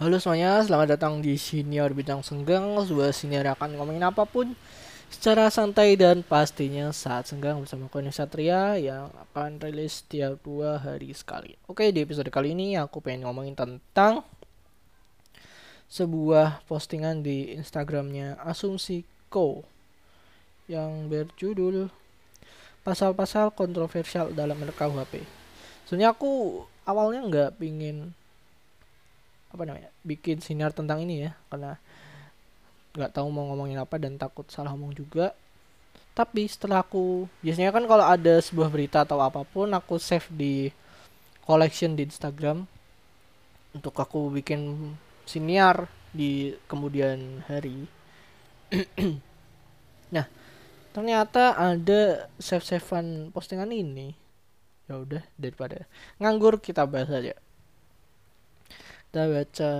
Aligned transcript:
Halo 0.00 0.16
semuanya, 0.16 0.64
selamat 0.64 0.96
datang 0.96 1.20
di 1.20 1.36
Senior 1.36 1.92
Bidang 1.92 2.24
Senggang 2.24 2.72
Sebuah 2.88 3.12
senior 3.12 3.44
akan 3.52 3.76
ngomongin 3.76 4.00
apa 4.00 4.24
pun 4.24 4.56
Secara 5.12 5.52
santai 5.52 5.92
dan 5.92 6.24
pastinya 6.24 6.88
saat 6.88 7.28
senggang 7.28 7.60
bersama 7.60 7.84
Koni 7.92 8.08
Satria 8.08 8.80
Yang 8.80 9.12
akan 9.12 9.60
rilis 9.60 10.00
setiap 10.00 10.40
dua 10.40 10.80
hari 10.80 11.12
sekali. 11.12 11.52
Oke, 11.68 11.92
di 11.92 12.00
episode 12.00 12.32
kali 12.32 12.56
ini 12.56 12.80
aku 12.80 13.04
pengen 13.04 13.28
ngomongin 13.28 13.52
tentang 13.52 14.24
Sebuah 15.92 16.64
postingan 16.64 17.20
di 17.20 17.52
Instagramnya 17.60 18.40
Asumsi 18.40 19.04
Co 19.28 19.68
Yang 20.64 21.12
berjudul 21.12 21.92
Pasal-pasal 22.88 23.52
kontroversial 23.52 24.32
dalam 24.32 24.64
RKUHP 24.64 25.28
Sebenarnya 25.84 26.16
aku 26.16 26.64
awalnya 26.88 27.20
nggak 27.20 27.60
pingin 27.60 28.16
apa 29.50 29.62
namanya 29.66 29.90
bikin 30.06 30.38
sinar 30.38 30.70
tentang 30.70 31.02
ini 31.02 31.26
ya 31.26 31.32
karena 31.50 31.74
nggak 32.94 33.14
tahu 33.14 33.26
mau 33.30 33.46
ngomongin 33.50 33.78
apa 33.78 33.98
dan 33.98 34.18
takut 34.18 34.46
salah 34.50 34.74
ngomong 34.74 34.94
juga. 34.94 35.34
Tapi 36.10 36.46
setelah 36.50 36.82
aku 36.82 37.30
biasanya 37.42 37.70
kan 37.70 37.86
kalau 37.86 38.02
ada 38.02 38.42
sebuah 38.42 38.66
berita 38.70 39.06
atau 39.06 39.22
apa 39.22 39.46
pun 39.46 39.70
aku 39.70 39.98
save 39.98 40.26
di 40.34 40.54
collection 41.46 41.94
di 41.94 42.06
Instagram 42.06 42.66
untuk 43.70 43.94
aku 43.94 44.30
bikin 44.34 44.94
siniar 45.26 45.86
di 46.10 46.54
kemudian 46.66 47.42
hari. 47.46 47.86
Nah 50.10 50.26
ternyata 50.90 51.54
ada 51.54 52.26
save 52.42 52.66
savean 52.66 53.30
postingan 53.30 53.70
ini. 53.70 54.18
Ya 54.90 54.98
udah 54.98 55.22
daripada 55.38 55.86
nganggur 56.18 56.58
kita 56.58 56.82
bahas 56.82 57.06
aja 57.14 57.38
kita 59.10 59.26
baca 59.26 59.70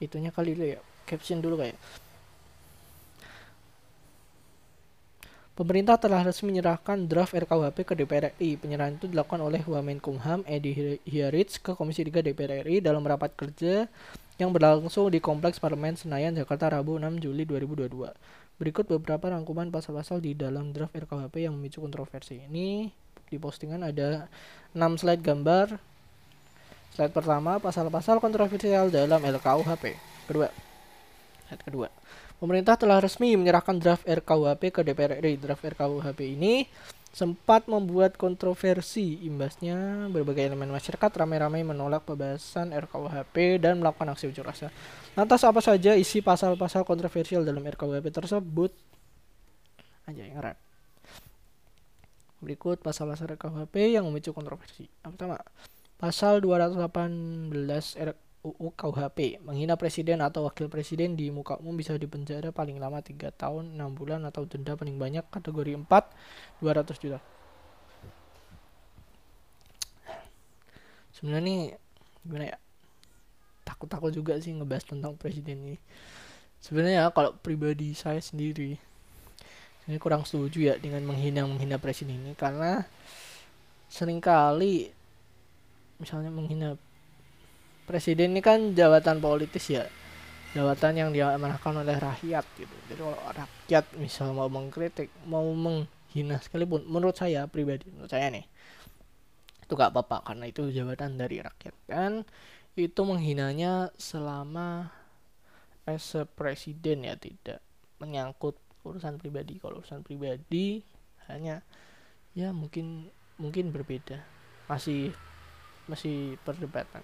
itunya 0.00 0.32
kali 0.32 0.56
dulu 0.56 0.66
ya 0.72 0.80
caption 1.04 1.44
dulu 1.44 1.60
kayak 1.60 1.76
Pemerintah 5.52 5.98
telah 5.98 6.22
resmi 6.22 6.54
menyerahkan 6.54 7.10
draft 7.10 7.34
RKUHP 7.34 7.82
ke 7.82 7.98
DPR 7.98 8.30
RI. 8.38 8.54
Penyerahan 8.54 8.94
itu 8.94 9.10
dilakukan 9.10 9.42
oleh 9.42 9.58
Wamenkumham 9.66 10.46
Edi 10.46 11.02
Hiarits 11.02 11.58
ke 11.58 11.74
Komisi 11.74 12.06
3 12.06 12.22
DPR 12.22 12.62
RI 12.62 12.78
dalam 12.78 13.02
rapat 13.02 13.34
kerja 13.34 13.90
yang 14.38 14.54
berlangsung 14.54 15.10
di 15.10 15.18
Kompleks 15.18 15.58
Parlemen 15.58 15.98
Senayan, 15.98 16.38
Jakarta, 16.38 16.70
Rabu 16.70 17.02
6 17.02 17.18
Juli 17.18 17.42
2022. 17.42 17.90
Berikut 18.54 18.86
beberapa 18.86 19.34
rangkuman 19.34 19.74
pasal-pasal 19.74 20.22
di 20.22 20.38
dalam 20.38 20.70
draft 20.70 20.94
RKUHP 20.94 21.50
yang 21.50 21.58
memicu 21.58 21.82
kontroversi 21.82 22.38
ini. 22.46 22.94
Di 23.26 23.34
postingan 23.42 23.82
ada 23.82 24.30
6 24.78 24.78
slide 25.02 25.26
gambar 25.26 25.74
Slide 26.98 27.14
pertama, 27.14 27.62
pasal-pasal 27.62 28.18
kontroversial 28.18 28.90
dalam 28.90 29.22
RKUHP. 29.22 29.94
Kedua, 30.26 30.50
slide 31.46 31.62
kedua. 31.62 31.86
Pemerintah 32.42 32.74
telah 32.74 32.98
resmi 32.98 33.38
menyerahkan 33.38 33.78
draft 33.78 34.02
RKUHP 34.02 34.62
ke 34.74 34.80
DPR 34.82 35.22
RI. 35.22 35.38
Draft 35.38 35.62
RKUHP 35.62 36.34
ini 36.34 36.66
sempat 37.14 37.70
membuat 37.70 38.18
kontroversi. 38.18 39.22
Imbasnya, 39.30 40.10
berbagai 40.10 40.50
elemen 40.50 40.74
masyarakat 40.74 41.06
ramai-ramai 41.22 41.62
menolak 41.62 42.02
pembahasan 42.02 42.74
RKUHP 42.74 43.62
dan 43.62 43.78
melakukan 43.78 44.18
aksi 44.18 44.34
unjuk 44.34 44.42
rasa. 44.42 44.74
Lantas 45.14 45.46
apa 45.46 45.62
saja 45.62 45.94
isi 45.94 46.18
pasal-pasal 46.18 46.82
kontroversial 46.82 47.46
dalam 47.46 47.62
RKUHP 47.62 48.10
tersebut? 48.10 48.74
Aja 50.02 50.26
yang 50.26 50.34
keren. 50.34 50.58
Berikut 52.42 52.82
pasal-pasal 52.82 53.38
RKUHP 53.38 53.94
yang 53.94 54.02
memicu 54.02 54.34
kontroversi. 54.34 54.90
Yang 55.06 55.14
pertama, 55.14 55.38
Pasal 55.98 56.38
218 56.38 57.50
RUU 57.98 58.70
KUHP 58.70 59.42
menghina 59.42 59.74
presiden 59.74 60.22
atau 60.22 60.46
wakil 60.46 60.70
presiden 60.70 61.18
di 61.18 61.26
muka 61.34 61.58
umum 61.58 61.74
bisa 61.74 61.98
dipenjara 61.98 62.54
paling 62.54 62.78
lama 62.78 63.02
3 63.02 63.34
tahun 63.34 63.74
6 63.74 63.98
bulan 63.98 64.22
atau 64.22 64.46
denda 64.46 64.78
paling 64.78 64.94
banyak 64.94 65.26
kategori 65.26 65.74
4 65.74 65.90
200 66.62 67.02
juta. 67.02 67.18
Sebenarnya 71.10 71.42
nih 71.50 71.60
gimana 72.22 72.44
ya? 72.54 72.56
Takut-takut 73.66 74.14
juga 74.14 74.38
sih 74.38 74.54
ngebahas 74.54 74.86
tentang 74.86 75.18
presiden 75.18 75.66
ini. 75.66 75.78
Sebenarnya 76.62 77.10
kalau 77.10 77.34
pribadi 77.42 77.90
saya 77.98 78.22
sendiri 78.22 78.78
ini 79.90 79.98
kurang 79.98 80.22
setuju 80.22 80.62
ya 80.62 80.74
dengan 80.78 81.02
menghina 81.02 81.42
menghina 81.42 81.82
presiden 81.82 82.22
ini 82.22 82.38
karena 82.38 82.86
sering 83.90 84.22
kali 84.22 84.94
misalnya 85.98 86.30
menghina 86.30 86.78
presiden 87.86 88.34
ini 88.34 88.42
kan 88.42 88.72
jabatan 88.74 89.18
politis 89.18 89.66
ya 89.70 89.84
jabatan 90.56 90.96
yang 90.96 91.10
diamanahkan 91.12 91.84
oleh 91.84 91.96
rakyat 92.00 92.44
gitu. 92.56 92.76
Jadi 92.88 93.00
kalau 93.04 93.20
rakyat 93.20 93.84
misal 94.00 94.32
mau 94.32 94.48
mengkritik 94.48 95.12
mau 95.28 95.44
menghina 95.44 96.40
sekalipun 96.40 96.88
menurut 96.88 97.16
saya 97.16 97.44
pribadi 97.46 97.84
menurut 97.92 98.08
saya 98.08 98.32
nih 98.32 98.48
itu 99.68 99.76
gak 99.76 99.92
apa-apa 99.92 100.32
karena 100.32 100.48
itu 100.48 100.72
jabatan 100.72 101.20
dari 101.20 101.44
rakyat. 101.44 101.74
Kan 101.84 102.24
itu 102.78 103.00
menghinanya 103.04 103.92
selama 104.00 104.88
as 105.84 106.16
presiden 106.32 107.04
ya 107.04 107.20
tidak 107.20 107.60
menyangkut 108.00 108.56
urusan 108.88 109.20
pribadi. 109.20 109.60
Kalau 109.60 109.84
urusan 109.84 110.00
pribadi 110.00 110.80
hanya 111.28 111.60
ya 112.32 112.56
mungkin 112.56 113.12
mungkin 113.36 113.68
berbeda. 113.68 114.24
Masih 114.72 115.12
masih 115.88 116.36
perdebatan. 116.44 117.02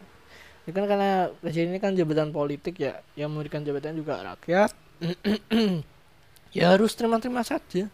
Ini 0.64 0.72
kan 0.72 0.84
karena 0.88 1.28
presiden 1.44 1.76
ini 1.76 1.80
kan 1.80 1.92
jabatan 1.92 2.32
politik 2.32 2.80
ya 2.80 3.00
yang 3.16 3.28
memberikan 3.32 3.60
jabatan 3.60 3.96
juga 3.96 4.20
rakyat. 4.22 4.70
Ya 6.54 6.70
harus 6.70 6.94
terima-terima 6.94 7.42
saja. 7.42 7.90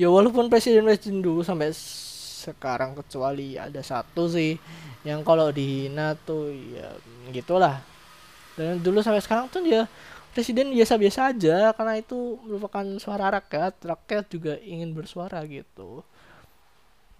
Ya 0.00 0.08
walaupun 0.08 0.48
presiden-presiden 0.48 1.20
dulu 1.20 1.44
sampai 1.44 1.76
sekarang 1.76 2.96
kecuali 2.96 3.60
ada 3.60 3.84
satu 3.84 4.32
sih 4.32 4.56
yang 5.04 5.20
kalau 5.20 5.52
dihina 5.52 6.16
tuh 6.24 6.56
ya 6.56 6.88
gitulah. 7.36 7.84
Dan 8.56 8.80
dulu 8.80 9.04
sampai 9.04 9.20
sekarang 9.20 9.52
tuh 9.52 9.60
ya 9.68 9.84
presiden 10.32 10.72
biasa-biasa 10.72 11.36
aja 11.36 11.76
karena 11.76 12.00
itu 12.00 12.40
merupakan 12.48 12.96
suara 12.96 13.28
rakyat. 13.28 13.76
Rakyat 13.84 14.24
juga 14.32 14.56
ingin 14.64 14.96
bersuara 14.96 15.44
gitu 15.44 16.00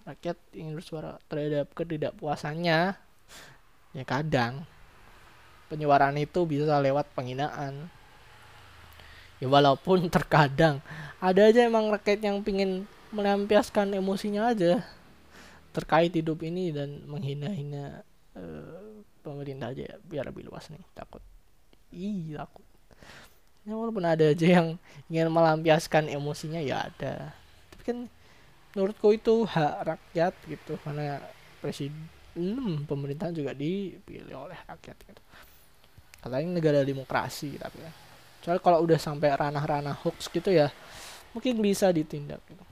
rakyat 0.07 0.39
ingin 0.55 0.79
bersuara 0.79 1.19
terhadap 1.27 1.67
ketidakpuasannya 1.75 2.95
ya 3.91 4.03
kadang 4.07 4.63
penyuaraan 5.67 6.15
itu 6.15 6.47
bisa 6.47 6.79
lewat 6.79 7.11
penghinaan. 7.11 7.91
Ya 9.37 9.47
walaupun 9.51 10.07
terkadang 10.15 10.79
ada 11.19 11.51
aja 11.51 11.67
emang 11.67 11.91
rakyat 11.91 12.23
yang 12.23 12.39
pingin 12.39 12.87
melampiaskan 13.11 13.91
emosinya 13.95 14.51
aja 14.51 14.83
terkait 15.75 16.09
hidup 16.09 16.41
ini 16.41 16.73
dan 16.73 17.05
menghina-hina 17.05 18.01
uh, 18.33 19.03
pemerintah 19.21 19.69
aja 19.75 19.83
ya, 19.93 19.95
biar 20.01 20.25
lebih 20.31 20.47
luas 20.47 20.71
nih 20.71 20.81
takut. 20.95 21.21
Iya 21.91 22.47
takut. 22.47 22.65
Ya 23.67 23.75
walaupun 23.75 24.07
ada 24.07 24.31
aja 24.31 24.47
yang 24.47 24.79
ingin 25.11 25.27
melampiaskan 25.27 26.07
emosinya 26.07 26.63
ya 26.63 26.87
ada. 26.87 27.35
Tapi 27.75 27.83
kan 27.83 27.97
menurutku 28.75 29.13
itu 29.15 29.45
hak 29.45 29.75
rakyat 29.85 30.33
gitu. 30.49 30.73
Karena 30.81 31.21
presiden 31.59 32.07
hmm, 32.35 32.85
pemerintahan 32.89 33.33
juga 33.33 33.51
dipilih 33.53 34.35
oleh 34.35 34.59
rakyat 34.67 34.97
gitu. 35.03 35.21
Katanya 36.21 36.47
negara 36.49 36.79
demokrasi 36.83 37.55
tapi 37.55 37.83
ya. 37.83 37.91
Soalnya 38.41 38.63
kalau 38.63 38.79
udah 38.83 38.99
sampai 38.99 39.33
ranah-ranah 39.35 39.95
hoax 40.07 40.31
gitu 40.31 40.51
ya 40.53 40.71
mungkin 41.35 41.61
bisa 41.61 41.93
ditindak 41.93 42.41
gitu. 42.49 42.65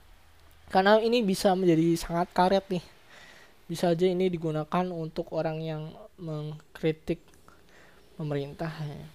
Karena 0.72 0.98
ini 0.98 1.22
bisa 1.22 1.54
menjadi 1.54 1.94
sangat 1.94 2.28
karet 2.34 2.66
nih. 2.66 2.84
Bisa 3.66 3.94
aja 3.94 4.06
ini 4.06 4.26
digunakan 4.26 4.86
untuk 4.90 5.30
orang 5.34 5.58
yang 5.62 5.82
mengkritik 6.18 7.22
pemerintah 8.16 8.72
ya. 8.82 9.06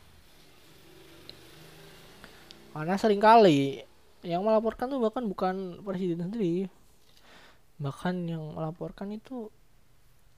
karena 2.72 2.96
sering 2.96 3.20
kali 3.20 3.84
yang 4.22 4.46
melaporkan 4.46 4.90
tuh 4.90 5.02
bahkan 5.02 5.24
bukan 5.26 5.82
presiden 5.82 6.30
sendiri. 6.30 6.70
Bahkan 7.82 8.14
yang 8.30 8.54
melaporkan 8.54 9.10
itu 9.14 9.50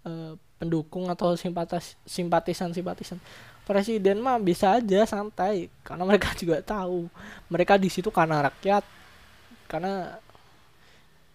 uh, 0.08 0.34
pendukung 0.60 1.12
atau 1.12 1.36
simpatis 1.36 2.00
simpatisan 2.08 2.72
simpatisan 2.72 3.20
presiden 3.68 4.24
mah 4.24 4.40
bisa 4.40 4.80
aja 4.80 5.04
santai 5.08 5.68
karena 5.84 6.04
mereka 6.08 6.32
juga 6.42 6.64
tahu. 6.64 7.12
Mereka 7.52 7.76
di 7.80 7.90
situ 7.92 8.08
karena 8.12 8.48
rakyat 8.48 8.84
karena 9.68 10.20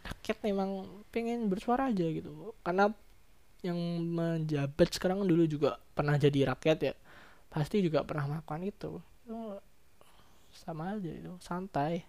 rakyat 0.05 0.39
memang 0.45 0.89
pengen 1.13 1.49
bersuara 1.53 1.93
aja 1.93 2.07
gitu. 2.09 2.57
Karena 2.65 2.89
yang 3.61 3.77
menjabat 4.15 4.95
sekarang 4.95 5.27
dulu 5.27 5.45
juga 5.45 5.77
pernah 5.93 6.17
jadi 6.17 6.55
rakyat 6.57 6.79
ya. 6.81 6.95
Pasti 7.49 7.81
juga 7.81 8.05
pernah 8.05 8.29
melakukan 8.29 8.65
itu 8.65 9.01
sama 10.53 10.97
aja 10.97 11.11
itu 11.13 11.33
santai 11.39 12.03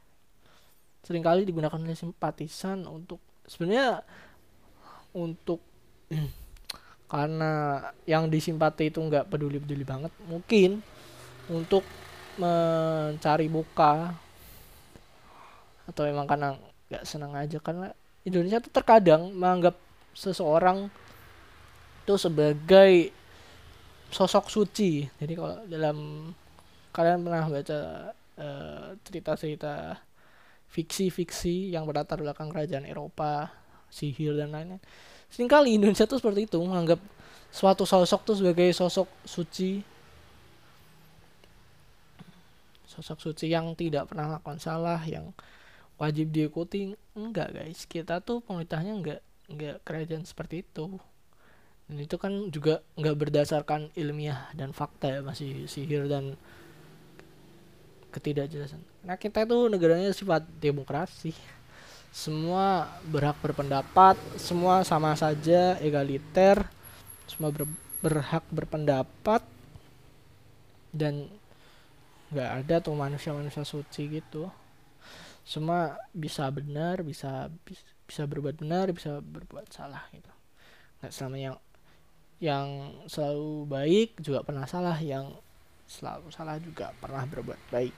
sering 1.04 1.24
kali 1.24 1.48
digunakan 1.48 1.80
oleh 1.80 1.98
simpatisan 1.98 2.86
untuk 2.86 3.20
sebenarnya 3.48 4.04
untuk 5.16 5.64
karena 7.12 7.82
yang 8.06 8.30
disimpati 8.30 8.94
itu 8.94 9.02
nggak 9.02 9.34
peduli 9.34 9.58
peduli 9.58 9.82
banget 9.82 10.14
mungkin 10.30 10.86
untuk 11.50 11.82
mencari 12.38 13.50
buka 13.50 14.14
atau 15.90 16.04
memang 16.06 16.30
karena 16.30 16.54
nggak 16.90 17.04
senang 17.06 17.34
aja 17.34 17.58
karena 17.58 17.90
Indonesia 18.22 18.62
tuh 18.62 18.70
terkadang 18.70 19.34
menganggap 19.34 19.74
seseorang 20.14 20.92
itu 22.06 22.14
sebagai 22.18 23.14
sosok 24.10 24.50
suci. 24.50 25.06
Jadi 25.06 25.34
kalau 25.38 25.62
dalam 25.70 25.98
kalian 26.90 27.22
pernah 27.22 27.46
baca 27.46 27.80
uh, 28.42 28.88
cerita-cerita 29.06 29.94
fiksi-fiksi 30.70 31.74
yang 31.74 31.90
berlatar 31.90 32.22
belakang 32.22 32.54
kerajaan 32.54 32.86
Eropa 32.86 33.50
sihir 33.90 34.38
dan 34.38 34.54
lainnya 34.54 34.78
sering 35.30 35.50
kali 35.50 35.78
Indonesia 35.78 36.10
tuh 36.10 36.18
seperti 36.18 36.50
itu 36.50 36.58
menganggap 36.62 37.02
suatu 37.50 37.86
sosok 37.86 38.22
tuh 38.26 38.36
sebagai 38.38 38.70
sosok 38.74 39.10
suci. 39.26 39.82
Sosok 42.90 43.18
suci 43.22 43.50
yang 43.50 43.74
tidak 43.78 44.10
pernah 44.10 44.38
melakukan 44.38 44.62
salah 44.62 45.02
yang 45.06 45.34
wajib 46.02 46.34
diikuti. 46.34 46.94
Enggak 47.14 47.54
guys. 47.54 47.86
Kita 47.86 48.22
tuh 48.22 48.42
pemerintahnya 48.42 48.94
enggak 48.98 49.20
enggak 49.50 49.78
kerajaan 49.86 50.26
seperti 50.26 50.66
itu. 50.66 50.98
Dan 51.90 51.98
itu 51.98 52.16
kan 52.22 52.54
juga 52.54 52.86
enggak 52.98 53.18
berdasarkan 53.18 53.90
ilmiah 53.98 54.50
dan 54.54 54.74
fakta 54.74 55.10
ya 55.10 55.22
masih 55.26 55.66
sihir 55.66 56.06
dan 56.06 56.38
ketidakjelasan. 58.10 58.82
Nah 59.06 59.16
kita 59.16 59.46
itu 59.46 59.70
negaranya 59.70 60.10
sifat 60.12 60.46
demokrasi. 60.58 61.34
Semua 62.10 62.90
berhak 63.06 63.38
berpendapat 63.38 64.18
semua 64.34 64.82
sama 64.82 65.14
saja 65.14 65.78
egaliter 65.78 66.66
semua 67.30 67.54
ber, 67.54 67.70
berhak 68.02 68.42
berpendapat 68.50 69.46
dan 70.90 71.30
nggak 72.34 72.50
ada 72.66 72.76
tuh 72.82 72.98
manusia-manusia 72.98 73.62
suci 73.62 74.10
gitu. 74.18 74.50
Semua 75.46 75.98
bisa 76.10 76.50
benar 76.50 77.06
bisa 77.06 77.54
bisa 78.10 78.26
berbuat 78.26 78.58
benar 78.58 78.90
bisa 78.90 79.22
berbuat 79.22 79.70
salah 79.70 80.02
gitu. 80.10 80.34
Nggak 81.02 81.14
selama 81.14 81.38
yang 81.38 81.58
yang 82.40 82.68
selalu 83.06 83.70
baik 83.70 84.10
juga 84.24 84.42
pernah 84.42 84.66
salah 84.66 84.98
yang 84.98 85.30
selalu 85.90 86.30
salah 86.30 86.62
juga 86.62 86.94
pernah 87.02 87.26
berbuat 87.26 87.58
baik. 87.74 87.96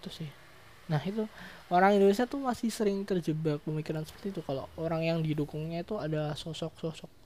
Itu 0.00 0.08
sih. 0.08 0.30
Nah 0.88 0.98
itu 1.04 1.28
orang 1.68 2.00
Indonesia 2.00 2.24
tuh 2.24 2.40
masih 2.40 2.72
sering 2.72 3.04
terjebak 3.04 3.60
pemikiran 3.62 4.02
seperti 4.08 4.32
itu. 4.32 4.40
Kalau 4.40 4.66
orang 4.80 5.04
yang 5.04 5.18
didukungnya 5.20 5.84
itu 5.84 6.00
ada 6.00 6.32
sosok-sosok 6.32 7.22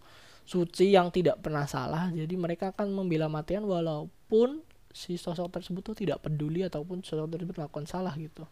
suci 0.47 0.95
yang 0.95 1.11
tidak 1.11 1.43
pernah 1.43 1.67
salah 1.67 2.07
jadi 2.15 2.31
mereka 2.39 2.71
akan 2.71 2.95
membela 2.95 3.27
matian 3.27 3.67
walaupun 3.67 4.63
si 4.95 5.19
sosok 5.19 5.51
tersebut 5.59 5.83
tuh 5.83 5.97
tidak 5.99 6.23
peduli 6.23 6.63
ataupun 6.63 7.03
sosok 7.03 7.35
tersebut 7.35 7.59
melakukan 7.59 7.85
salah 7.91 8.15
gitu. 8.15 8.47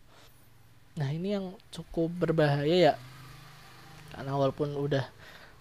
Nah 0.98 1.08
ini 1.14 1.38
yang 1.38 1.54
cukup 1.70 2.10
berbahaya 2.10 2.92
ya. 2.92 2.94
Karena 4.10 4.34
walaupun 4.34 4.74
udah 4.74 5.06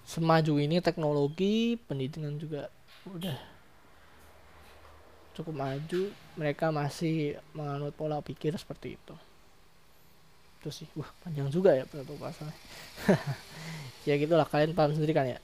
semaju 0.04 0.58
ini 0.58 0.82
teknologi 0.82 1.78
pendidikan 1.78 2.36
juga 2.42 2.68
udah 3.08 3.53
cukup 5.34 5.54
maju 5.58 6.02
mereka 6.38 6.70
masih 6.70 7.38
menganut 7.58 7.94
pola 7.98 8.22
pikir 8.22 8.54
seperti 8.58 8.96
itu. 8.96 9.16
Terus 10.64 10.86
sih. 10.86 10.90
Wah 10.96 11.10
panjang 11.26 11.50
juga 11.52 11.76
ya 11.76 11.84
penutup 11.84 12.16
pasalnya 12.22 12.56
ya 14.08 14.16
gitulah 14.16 14.48
kalian 14.48 14.72
paham 14.78 14.96
sendiri 14.96 15.12
kan 15.12 15.28
ya? 15.28 15.40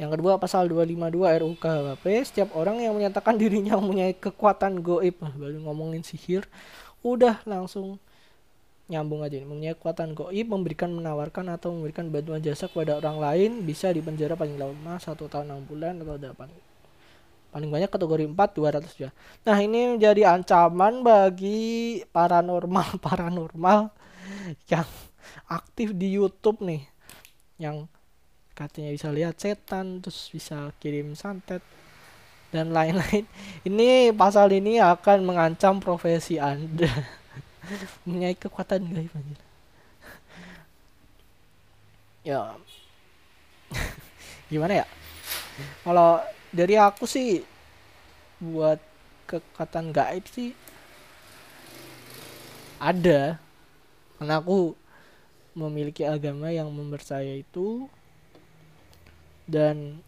Yang 0.00 0.18
kedua 0.18 0.40
pasal 0.40 0.66
252 0.72 1.42
RUU 1.44 1.54
KHP 1.60 2.04
setiap 2.24 2.48
orang 2.56 2.80
yang 2.80 2.96
menyatakan 2.96 3.36
dirinya 3.36 3.76
mempunyai 3.76 4.16
kekuatan 4.16 4.80
goib 4.80 5.20
baru 5.20 5.58
ngomongin 5.68 6.00
sihir 6.00 6.48
udah 7.02 7.42
langsung 7.44 7.98
nyambung 8.88 9.24
aja 9.24 9.36
nih. 9.36 9.48
Mempunyai 9.48 9.74
kekuatan 9.76 10.16
goib 10.16 10.46
memberikan 10.48 10.90
menawarkan 10.92 11.52
atau 11.52 11.72
memberikan 11.76 12.08
bantuan 12.08 12.40
jasa 12.40 12.68
kepada 12.68 13.00
orang 13.00 13.18
lain 13.20 13.50
bisa 13.64 13.92
dipenjara 13.92 14.36
paling 14.36 14.56
lama 14.56 14.96
satu 15.00 15.28
tahun 15.28 15.52
enam 15.52 15.64
bulan 15.68 16.00
atau 16.00 16.16
delapan 16.16 16.48
paling 17.52 17.68
banyak 17.68 17.92
kategori 17.92 18.24
4 18.32 18.34
200 18.34 19.04
ya. 19.04 19.10
Nah 19.44 19.56
ini 19.60 19.94
menjadi 19.94 20.32
ancaman 20.32 21.04
bagi 21.04 22.00
paranormal 22.10 22.98
paranormal 23.06 23.92
yang 24.66 24.88
aktif 25.46 25.92
di 25.92 26.16
YouTube 26.16 26.64
nih. 26.64 26.82
Yang 27.60 27.86
katanya 28.56 28.90
bisa 28.96 29.08
lihat 29.12 29.36
setan 29.36 30.00
terus 30.00 30.32
bisa 30.32 30.72
kirim 30.80 31.12
santet 31.12 31.60
dan 32.48 32.72
lain-lain. 32.72 33.24
Ini 33.68 34.12
pasal 34.12 34.52
ini 34.52 34.76
akan 34.76 35.24
mengancam 35.24 35.80
profesi 35.80 36.36
anda. 36.36 36.90
Mempunyai 38.04 38.36
kekuatan 38.36 38.92
gaib 38.92 39.08
anjir 39.16 39.40
ya. 42.22 42.54
Gimana 44.46 44.82
ya? 44.82 44.86
Kalau 45.82 46.22
dari 46.52 46.76
aku 46.76 47.08
sih 47.08 47.40
buat 48.36 48.76
kekuatan 49.24 49.90
gaib 49.90 50.24
sih 50.28 50.52
ada. 52.76 53.40
Karena 54.20 54.38
aku 54.38 54.76
memiliki 55.56 56.04
agama 56.04 56.52
yang 56.52 56.68
mempercaya 56.70 57.40
itu 57.40 57.88
dan 59.48 59.98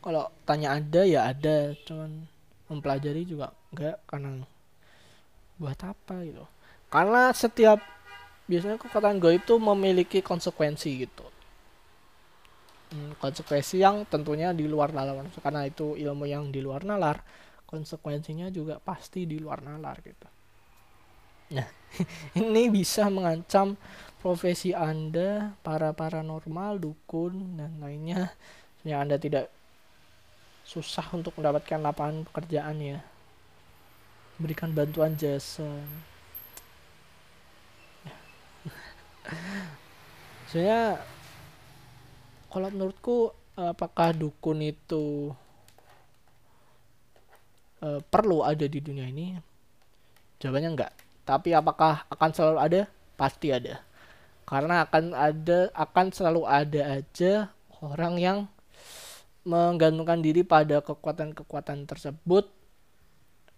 kalau 0.00 0.30
tanya 0.46 0.78
ada 0.78 1.02
ya 1.02 1.28
ada. 1.34 1.74
Cuman 1.82 2.30
mempelajari 2.70 3.26
juga 3.26 3.50
enggak 3.74 3.98
karena 4.06 4.46
buat 5.58 5.78
apa 5.82 6.22
gitu. 6.22 6.46
Karena 6.86 7.34
setiap 7.34 7.82
biasanya 8.46 8.78
kekuatan 8.78 9.18
goib 9.18 9.42
itu 9.42 9.58
memiliki 9.58 10.22
konsekuensi 10.22 11.02
gitu 11.02 11.26
hmm, 12.92 13.16
konsekuensi 13.22 13.80
yang 13.80 14.04
tentunya 14.06 14.52
di 14.52 14.68
luar 14.68 14.92
nalar 14.92 15.26
karena 15.40 15.66
itu 15.66 15.96
ilmu 15.96 16.28
yang 16.28 16.52
di 16.52 16.60
luar 16.60 16.84
nalar 16.84 17.24
konsekuensinya 17.66 18.52
juga 18.52 18.78
pasti 18.78 19.26
di 19.26 19.40
luar 19.40 19.64
nalar 19.64 19.96
gitu 20.04 20.28
nah 21.56 21.68
ini 22.42 22.68
bisa 22.68 23.08
mengancam 23.08 23.78
profesi 24.26 24.74
Anda, 24.74 25.54
para 25.62 25.94
paranormal, 25.94 26.82
dukun, 26.82 27.54
dan 27.54 27.78
lainnya 27.78 28.34
yang 28.82 29.06
Anda 29.06 29.22
tidak 29.22 29.46
susah 30.66 31.06
untuk 31.14 31.38
mendapatkan 31.38 31.78
lapangan 31.78 32.26
pekerjaan 32.26 32.82
ya. 32.82 32.98
Berikan 34.42 34.74
bantuan 34.74 35.14
jasa. 35.14 35.62
Saya 40.50 40.98
kalau 42.52 42.68
menurutku 42.72 43.30
apakah 43.56 44.12
dukun 44.12 44.62
itu 44.62 45.32
uh, 47.80 48.00
perlu 48.06 48.44
ada 48.44 48.66
di 48.68 48.78
dunia 48.80 49.08
ini? 49.08 49.36
Jawabannya 50.42 50.70
enggak. 50.72 50.92
Tapi 51.26 51.56
apakah 51.56 52.06
akan 52.12 52.30
selalu 52.30 52.58
ada? 52.60 52.80
Pasti 53.16 53.48
ada 53.48 53.86
karena 54.46 54.86
akan 54.86 55.10
ada 55.10 55.58
akan 55.74 56.06
selalu 56.14 56.46
ada 56.46 57.02
aja 57.02 57.50
orang 57.82 58.14
yang 58.16 58.38
menggantungkan 59.42 60.22
diri 60.22 60.46
pada 60.46 60.78
kekuatan-kekuatan 60.86 61.86
tersebut 61.90 62.46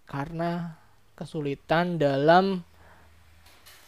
karena 0.09 0.81
kesulitan 1.13 2.01
dalam 2.01 2.65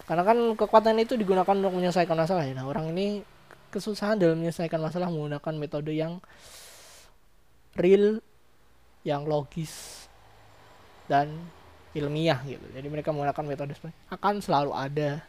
karena 0.05 0.23
kan 0.25 0.37
kekuatan 0.53 1.01
itu 1.01 1.17
digunakan 1.17 1.57
untuk 1.57 1.73
menyelesaikan 1.73 2.17
masalah 2.17 2.45
ya. 2.45 2.53
Nah, 2.57 2.69
orang 2.69 2.93
ini 2.93 3.25
kesusahan 3.71 4.19
dalam 4.19 4.37
menyelesaikan 4.37 4.77
masalah 4.77 5.07
menggunakan 5.07 5.53
metode 5.55 5.95
yang 5.95 6.19
real, 7.79 8.19
yang 9.07 9.23
logis 9.23 10.05
dan 11.07 11.31
ilmiah 11.95 12.39
gitu. 12.43 12.63
Jadi 12.71 12.87
mereka 12.87 13.15
menggunakan 13.15 13.43
metode 13.47 13.71
seperti 13.75 13.95
akan 14.11 14.43
selalu 14.43 14.71
ada 14.75 15.23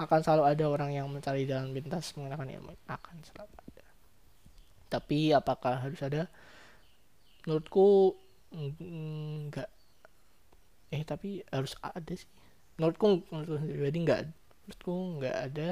akan 0.00 0.20
selalu 0.24 0.44
ada 0.48 0.64
orang 0.64 0.90
yang 0.96 1.06
mencari 1.12 1.44
jalan 1.44 1.76
pintas 1.76 2.16
menggunakan 2.16 2.48
ilmu 2.56 2.72
akan 2.88 3.16
selalu 3.20 3.54
ada. 3.68 3.84
Tapi 4.88 5.36
apakah 5.36 5.76
harus 5.84 6.00
ada? 6.00 6.24
Menurutku 7.44 8.16
enggak. 8.50 9.68
Eh 10.88 11.04
tapi 11.04 11.44
harus 11.52 11.76
ada 11.84 12.12
sih. 12.16 12.28
Menurutku 12.80 13.28
menurutku 13.28 13.60
pribadi 13.60 13.98
enggak. 14.00 14.20
Menurutku 14.64 14.94
enggak 15.20 15.36
ada. 15.36 15.68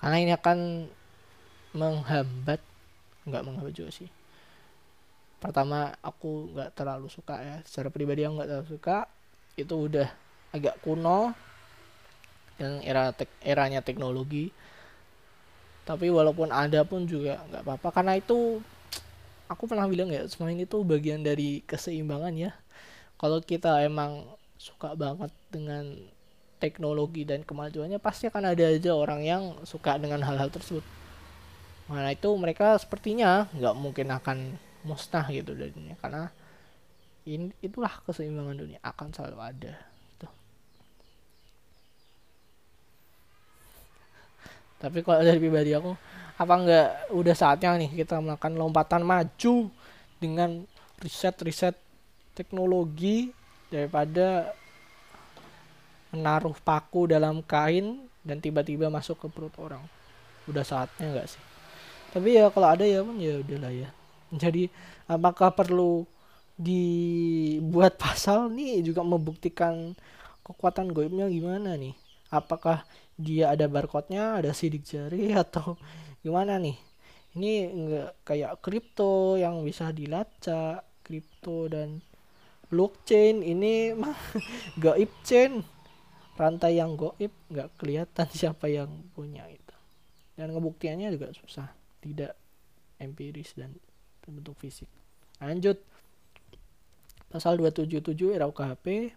Karena 0.00 0.16
ini 0.16 0.32
akan 0.32 0.58
menghambat 1.78 2.58
enggak 3.28 3.44
menghambat 3.46 3.74
juga 3.76 3.90
sih. 3.94 4.10
Pertama 5.38 5.94
aku 6.02 6.50
nggak 6.50 6.74
terlalu 6.74 7.06
suka 7.06 7.38
ya. 7.38 7.56
Secara 7.62 7.94
pribadi 7.94 8.26
aku 8.26 8.34
nggak 8.42 8.50
terlalu 8.50 8.68
suka. 8.74 9.06
Itu 9.54 9.86
udah 9.86 10.08
agak 10.50 10.82
kuno 10.82 11.30
yang 12.58 12.82
era 12.82 13.14
tek, 13.14 13.30
eranya 13.44 13.84
teknologi. 13.84 14.50
Tapi 15.86 16.10
walaupun 16.10 16.50
ada 16.50 16.82
pun 16.82 17.06
juga 17.06 17.38
nggak 17.48 17.62
apa-apa. 17.62 17.88
Karena 17.94 18.18
itu 18.18 18.58
aku 19.46 19.64
pernah 19.70 19.86
bilang 19.86 20.10
ya 20.10 20.26
semua 20.26 20.50
ini 20.50 20.66
tuh 20.66 20.82
bagian 20.82 21.22
dari 21.22 21.62
keseimbangan 21.64 22.34
ya. 22.34 22.50
Kalau 23.14 23.38
kita 23.38 23.82
emang 23.86 24.26
suka 24.58 24.98
banget 24.98 25.30
dengan 25.54 25.94
teknologi 26.58 27.22
dan 27.22 27.46
kemajuannya 27.46 28.02
pasti 28.02 28.26
akan 28.26 28.50
ada 28.50 28.66
aja 28.66 28.90
orang 28.90 29.22
yang 29.22 29.42
suka 29.62 29.94
dengan 30.02 30.18
hal-hal 30.26 30.50
tersebut 30.50 30.82
mana 31.88 32.12
itu 32.12 32.28
mereka 32.36 32.76
sepertinya 32.76 33.48
nggak 33.56 33.74
mungkin 33.80 34.12
akan 34.12 34.38
musnah 34.84 35.24
gitu 35.32 35.56
dari 35.56 35.72
dunia 35.72 35.96
karena 35.96 36.28
ini 37.24 37.48
itulah 37.64 38.04
keseimbangan 38.04 38.56
dunia 38.60 38.78
akan 38.84 39.08
selalu 39.08 39.38
ada 39.40 39.74
gitu. 40.12 40.28
tapi 44.76 45.00
kalau 45.00 45.24
dari 45.24 45.40
pribadi 45.40 45.72
aku 45.72 45.96
apa 46.38 46.54
nggak 46.54 46.88
udah 47.16 47.34
saatnya 47.34 47.80
nih 47.80 47.90
kita 48.04 48.20
melakukan 48.20 48.54
lompatan 48.54 49.02
maju 49.02 49.72
dengan 50.20 50.68
riset-riset 51.00 51.74
teknologi 52.36 53.32
daripada 53.72 54.52
menaruh 56.12 56.54
paku 56.60 57.10
dalam 57.10 57.40
kain 57.42 58.06
dan 58.22 58.38
tiba-tiba 58.38 58.86
masuk 58.88 59.18
ke 59.18 59.26
perut 59.28 59.52
orang? 59.58 59.82
Udah 60.46 60.62
saatnya 60.62 61.10
nggak 61.10 61.28
sih 61.28 61.47
tapi 62.08 62.40
ya 62.40 62.48
kalau 62.48 62.68
ada 62.72 62.88
ya 62.88 63.04
pun 63.04 63.20
ya 63.20 63.40
udahlah 63.44 63.72
ya. 63.72 63.88
Jadi 64.32 64.68
apakah 65.08 65.52
perlu 65.52 66.04
dibuat 66.58 68.00
pasal 68.00 68.48
nih 68.52 68.80
juga 68.84 69.04
membuktikan 69.04 69.92
kekuatan 70.44 70.92
goibnya 70.92 71.28
gimana 71.28 71.76
nih? 71.76 71.92
Apakah 72.32 72.84
dia 73.16 73.52
ada 73.52 73.68
barcode-nya 73.68 74.40
ada 74.40 74.50
sidik 74.56 74.84
jari 74.88 75.32
atau 75.44 75.76
gimana 76.24 76.56
nih? 76.56 76.76
Ini 77.36 77.52
enggak 77.70 78.10
kayak 78.24 78.52
kripto 78.64 79.36
yang 79.36 79.60
bisa 79.62 79.92
dilacak 79.92 80.84
kripto 81.04 81.68
dan 81.68 82.00
blockchain. 82.72 83.44
Ini 83.44 83.92
mah 83.96 84.16
gaib 84.82 85.12
chain 85.24 85.60
rantai 86.40 86.80
yang 86.80 86.96
goib 86.96 87.32
nggak 87.52 87.68
kelihatan 87.76 88.28
siapa 88.40 88.72
yang 88.72 88.88
punya 89.12 89.44
itu. 89.48 89.76
Dan 90.40 90.56
ngebuktiannya 90.56 91.12
juga 91.12 91.34
susah 91.36 91.77
tidak 91.98 92.34
empiris 92.98 93.54
dan 93.54 93.74
bentuk 94.26 94.58
fisik. 94.58 94.88
Lanjut. 95.42 95.80
Pasal 97.28 97.60
277 97.60 98.40
RUKHP 98.40 99.12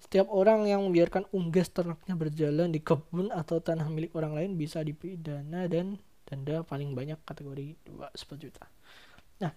setiap 0.00 0.32
orang 0.32 0.64
yang 0.64 0.80
membiarkan 0.88 1.28
unggas 1.36 1.68
ternaknya 1.68 2.16
berjalan 2.16 2.72
di 2.72 2.80
kebun 2.80 3.28
atau 3.28 3.60
tanah 3.60 3.84
milik 3.92 4.16
orang 4.16 4.32
lain 4.32 4.56
bisa 4.56 4.80
dipidana 4.80 5.68
dan 5.68 6.00
denda 6.24 6.64
paling 6.64 6.96
banyak 6.96 7.20
kategori 7.28 7.76
2 7.84 8.08
10 8.08 8.44
juta 8.48 8.64
nah 9.44 9.52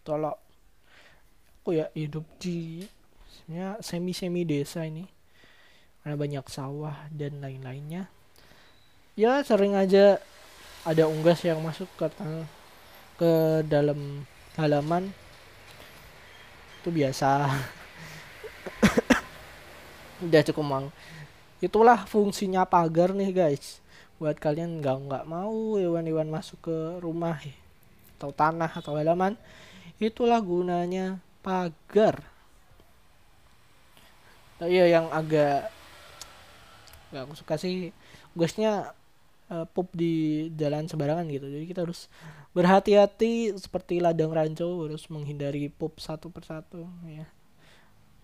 tolong 0.00 0.32
aku 1.60 1.76
ya 1.76 1.92
hidup 1.92 2.24
di 2.40 2.84
sebenarnya 3.44 3.80
semi 3.80 4.12
semi 4.12 4.44
desa 4.44 4.84
ini. 4.84 5.08
Karena 6.04 6.20
banyak 6.20 6.46
sawah 6.52 7.08
dan 7.08 7.40
lain-lainnya. 7.40 8.12
Ya 9.16 9.40
sering 9.40 9.72
aja 9.72 10.20
ada 10.84 11.08
unggas 11.08 11.40
yang 11.40 11.64
masuk 11.64 11.88
ke 11.96 12.06
ke 13.16 13.32
dalam 13.64 14.28
halaman. 14.60 15.08
Itu 16.84 16.92
biasa. 16.92 17.40
Udah 20.24 20.42
cukup 20.44 20.64
mang. 20.64 20.86
Itulah 21.64 22.04
fungsinya 22.04 22.68
pagar 22.68 23.16
nih 23.16 23.32
guys. 23.32 23.80
Buat 24.20 24.36
kalian 24.36 24.84
nggak 24.84 24.96
nggak 25.08 25.24
mau 25.24 25.80
hewan-hewan 25.80 26.28
masuk 26.28 26.68
ke 26.68 26.78
rumah 27.00 27.40
atau 28.20 28.30
tanah 28.30 28.70
atau 28.70 28.94
halaman 29.00 29.34
itulah 29.98 30.38
gunanya 30.44 31.18
pagar. 31.40 32.20
Nah, 34.60 34.68
iya 34.70 34.86
yang 34.86 35.10
agak 35.10 35.72
nggak 37.10 37.22
aku 37.24 37.34
suka 37.34 37.56
sih. 37.56 37.90
Gasnya 38.34 38.94
uh, 39.50 39.66
pup 39.68 39.90
di 39.92 40.46
jalan 40.54 40.88
sembarangan 40.88 41.26
gitu. 41.28 41.46
Jadi 41.48 41.64
kita 41.68 41.84
harus 41.84 42.08
berhati-hati 42.54 43.58
seperti 43.58 43.98
ladang 43.98 44.30
ranco 44.30 44.86
harus 44.86 45.04
menghindari 45.10 45.68
pup 45.68 45.98
satu 45.98 46.30
persatu 46.30 46.86
ya. 47.08 47.26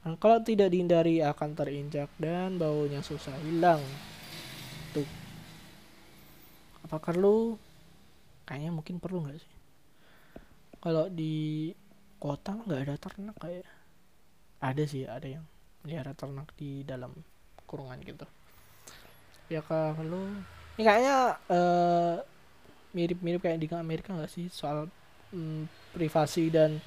Nah, 0.00 0.16
kalau 0.16 0.40
tidak 0.40 0.72
dihindari 0.72 1.20
akan 1.20 1.52
terinjak 1.52 2.08
dan 2.16 2.56
baunya 2.56 3.04
susah 3.04 3.36
hilang. 3.44 3.82
Tuh. 4.96 5.04
Apa 6.88 6.96
perlu? 6.96 7.60
Kayaknya 8.48 8.70
mungkin 8.72 8.96
perlu 8.96 9.28
nggak 9.28 9.38
sih? 9.38 9.52
Kalau 10.80 11.12
di 11.12 11.68
kota 12.16 12.56
nggak 12.56 12.80
ada 12.88 12.96
ternak 12.96 13.36
kayak 13.36 13.68
ada 14.60 14.84
sih 14.84 15.04
ada 15.04 15.24
yang 15.24 15.44
melihara 15.84 16.12
ternak 16.16 16.48
di 16.56 16.80
dalam 16.84 17.12
kurungan 17.68 18.00
gitu. 18.00 18.24
Ya 19.52 19.60
kalau 19.60 20.24
ini 20.80 20.88
kayaknya 20.88 21.36
uh, 21.52 22.16
mirip-mirip 22.96 23.44
kayak 23.44 23.60
di 23.60 23.68
Amerika 23.76 24.16
nggak 24.16 24.32
sih 24.32 24.48
soal 24.48 24.88
mm, 25.28 25.92
privasi 25.92 26.48
dan 26.48 26.80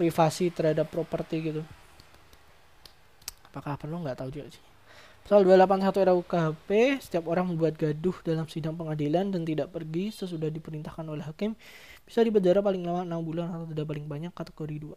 privasi 0.00 0.48
terhadap 0.48 0.88
properti 0.88 1.52
gitu? 1.52 1.62
Apakah 3.52 3.76
perlu? 3.76 4.00
Nggak 4.00 4.24
tahu 4.24 4.32
juga 4.32 4.48
sih. 4.48 4.64
Pasal 5.20 5.44
281 5.44 6.08
RUKHP, 6.08 6.70
setiap 7.04 7.28
orang 7.28 7.52
membuat 7.52 7.76
gaduh 7.76 8.16
dalam 8.24 8.48
sidang 8.48 8.72
pengadilan 8.72 9.28
dan 9.28 9.44
tidak 9.44 9.68
pergi 9.68 10.08
sesudah 10.08 10.48
diperintahkan 10.48 11.04
oleh 11.04 11.28
hakim 11.28 11.52
bisa 12.08 12.24
dipenjara 12.24 12.64
paling 12.64 12.80
lama 12.88 13.04
6 13.04 13.20
bulan 13.20 13.52
atau 13.52 13.68
tidak 13.68 13.84
paling 13.84 14.08
banyak 14.08 14.32
kategori 14.32 14.96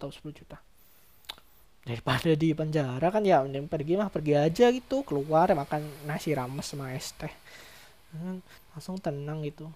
atau 0.00 0.08
10 0.08 0.32
juta. 0.32 0.56
Daripada 1.86 2.34
di 2.34 2.50
penjara 2.50 3.14
kan 3.14 3.22
ya 3.22 3.46
mending 3.46 3.70
pergi 3.70 3.94
mah 3.94 4.10
pergi 4.10 4.34
aja 4.34 4.66
gitu, 4.74 5.06
keluar 5.06 5.46
makan 5.54 5.86
nasi 6.02 6.34
rames 6.34 6.66
sama 6.66 6.90
es 6.90 7.14
teh. 7.14 7.30
Hmm, 8.10 8.42
langsung 8.74 8.98
tenang 8.98 9.46
gitu. 9.46 9.70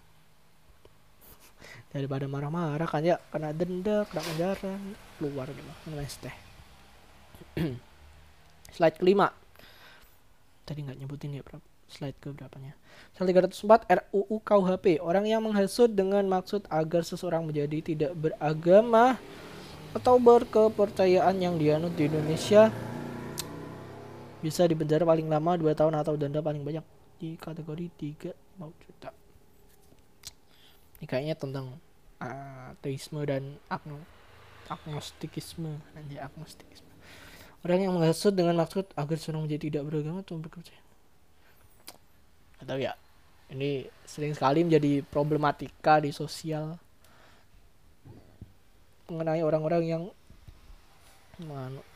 Daripada 1.94 2.26
marah-marah 2.26 2.90
kan 2.90 3.06
ya 3.06 3.22
kena 3.30 3.54
denda, 3.54 4.02
kena 4.10 4.26
penjara, 4.26 4.74
keluar 5.22 5.46
gitu, 5.54 5.70
minum 5.86 6.02
es 6.02 6.18
teh. 6.18 6.34
Slide 8.74 8.98
kelima 8.98 9.30
tadi 10.70 10.86
nggak 10.86 11.02
nyebutin 11.02 11.34
ya 11.34 11.42
berapa 11.42 11.66
slide 11.90 12.14
ke 12.22 12.30
berapanya. 12.30 12.78
Pasal 13.10 13.26
304 13.34 13.90
RUU 13.90 14.38
KUHP, 14.46 15.02
orang 15.02 15.26
yang 15.26 15.42
menghasut 15.42 15.90
dengan 15.90 16.22
maksud 16.30 16.62
agar 16.70 17.02
seseorang 17.02 17.42
menjadi 17.42 17.82
tidak 17.82 18.12
beragama 18.14 19.18
atau 19.90 20.23
berkepercayaan 20.23 21.35
yang 21.42 21.59
dianut 21.59 21.94
di 21.99 22.06
Indonesia 22.06 22.70
bisa 24.40 24.64
dipenjara 24.64 25.04
paling 25.04 25.26
lama 25.26 25.59
2 25.59 25.75
tahun 25.75 25.94
atau 25.99 26.14
denda 26.16 26.40
paling 26.40 26.62
banyak 26.64 26.85
di 27.20 27.37
kategori 27.37 27.87
3 27.99 28.32
juta. 28.56 29.11
Ini 31.00 31.04
kayaknya 31.09 31.37
tentang 31.37 31.76
ateisme 32.20 33.25
dan 33.25 33.56
agno 33.73 34.00
agnostikisme 34.70 35.82
aja 35.97 36.30
agnostikisme 36.30 36.90
Orang 37.61 37.85
yang 37.85 37.92
menghasut 37.92 38.32
dengan 38.32 38.56
maksud 38.56 38.88
agar 38.97 39.16
seorang 39.20 39.44
menjadi 39.44 39.68
tidak 39.68 39.82
beragama 39.85 40.25
atau 40.25 40.40
berkepercayaan. 40.40 40.88
Atau 42.64 42.76
ya, 42.80 42.97
ini 43.52 43.85
sering 44.09 44.32
sekali 44.32 44.64
menjadi 44.64 45.04
problematika 45.04 46.00
di 46.00 46.09
sosial 46.09 46.80
mengenai 49.10 49.42
orang-orang 49.42 49.82
yang 49.84 50.04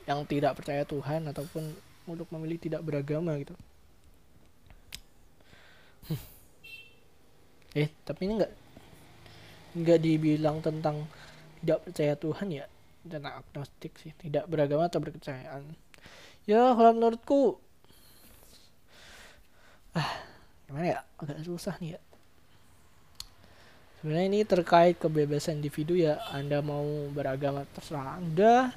yang 0.09 0.25
tidak 0.25 0.56
percaya 0.56 0.83
Tuhan 0.88 1.28
ataupun 1.28 1.68
untuk 2.09 2.28
memilih 2.33 2.56
tidak 2.61 2.80
beragama 2.85 3.37
gitu. 3.40 3.54
eh, 7.80 7.88
tapi 8.04 8.21
ini 8.28 8.40
enggak 8.40 8.52
enggak 9.76 9.99
dibilang 10.00 10.61
tentang 10.64 11.04
tidak 11.61 11.78
percaya 11.85 12.14
Tuhan 12.16 12.49
ya. 12.52 12.66
Dan 13.04 13.28
agnostik 13.28 14.00
sih 14.00 14.16
tidak 14.16 14.49
beragama 14.49 14.88
atau 14.88 14.97
berkepercayaan 14.97 15.76
ya 16.49 16.73
kalau 16.76 16.92
menurutku 16.97 17.61
ah 19.97 20.25
gimana 20.68 20.87
ya? 20.88 21.00
Agak 21.21 21.44
susah 21.44 21.76
nih 21.80 21.97
ya 21.97 22.00
sebenarnya 24.05 24.29
ini 24.29 24.41
terkait 24.45 25.01
kebebasan 25.01 25.65
individu 25.65 25.97
ya. 25.97 26.21
Anda 26.29 26.61
mau 26.61 26.85
beragama 27.09 27.65
terserah 27.73 28.21
anda. 28.21 28.77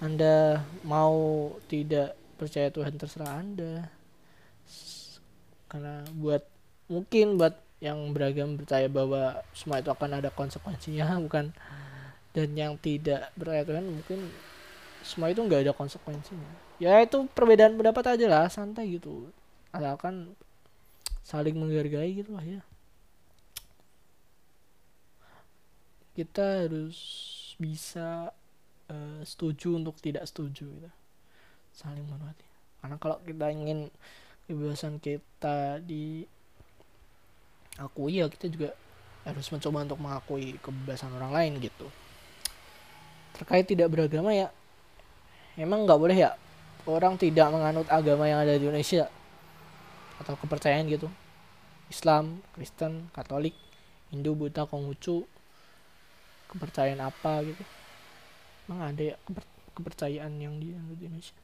Anda 0.00 0.64
mau 0.80 1.52
tidak 1.68 2.16
percaya 2.40 2.72
Tuhan 2.72 2.96
terserah 2.96 3.36
anda. 3.36 3.92
Karena 5.68 6.08
buat 6.16 6.40
mungkin 6.88 7.36
buat 7.36 7.52
yang 7.84 8.00
beragam 8.16 8.56
percaya 8.56 8.88
bahwa 8.88 9.44
semua 9.52 9.84
itu 9.84 9.92
akan 9.92 10.24
ada 10.24 10.32
konsekuensinya 10.32 11.20
bukan? 11.28 11.52
Dan 12.32 12.56
yang 12.56 12.80
tidak 12.80 13.28
berkaitan 13.36 13.92
mungkin 13.92 14.24
semua 15.04 15.28
itu 15.28 15.44
nggak 15.44 15.68
ada 15.68 15.76
konsekuensinya. 15.76 16.80
Ya 16.80 16.96
itu 17.04 17.28
perbedaan 17.36 17.76
pendapat 17.76 18.16
aja 18.16 18.24
lah 18.24 18.48
santai 18.48 18.96
gitu. 18.96 19.28
Asalkan 19.68 20.32
saling 21.28 21.60
menghargai 21.60 22.24
gitu 22.24 22.32
lah 22.32 22.42
ya 22.48 22.64
kita 26.20 26.68
harus 26.68 27.00
bisa 27.56 28.28
uh, 28.92 29.20
setuju 29.24 29.80
untuk 29.80 29.96
tidak 30.04 30.28
setuju 30.28 30.68
gitu. 30.68 30.90
Saling 31.72 32.04
menghormati. 32.04 32.44
Karena 32.84 33.00
kalau 33.00 33.16
kita 33.24 33.48
ingin 33.48 33.88
kebebasan 34.44 35.00
kita 35.00 35.80
diakui 35.80 36.20
ya 38.20 38.28
kita 38.28 38.52
juga 38.52 38.76
harus 39.24 39.48
mencoba 39.48 39.88
untuk 39.88 40.00
mengakui 40.04 40.60
kebebasan 40.60 41.08
orang 41.16 41.32
lain 41.32 41.56
gitu. 41.64 41.88
Terkait 43.32 43.64
tidak 43.64 43.88
beragama 43.88 44.36
ya 44.36 44.52
emang 45.56 45.88
nggak 45.88 46.00
boleh 46.00 46.16
ya 46.20 46.36
orang 46.84 47.16
tidak 47.16 47.48
menganut 47.48 47.88
agama 47.88 48.28
yang 48.28 48.44
ada 48.44 48.56
di 48.56 48.64
Indonesia 48.68 49.08
atau 50.20 50.36
kepercayaan 50.36 50.84
gitu. 50.88 51.08
Islam, 51.90 52.44
Kristen, 52.54 53.10
Katolik, 53.10 53.56
Hindu, 54.14 54.34
Buddha, 54.38 54.66
Konghucu 54.66 55.26
kepercayaan 56.50 57.00
apa 57.00 57.46
gitu. 57.46 57.62
Emang 58.66 58.90
ada 58.90 59.02
ya 59.14 59.16
kepercayaan 59.74 60.32
yang 60.42 60.58
di 60.58 60.74
Indonesia? 60.74 61.36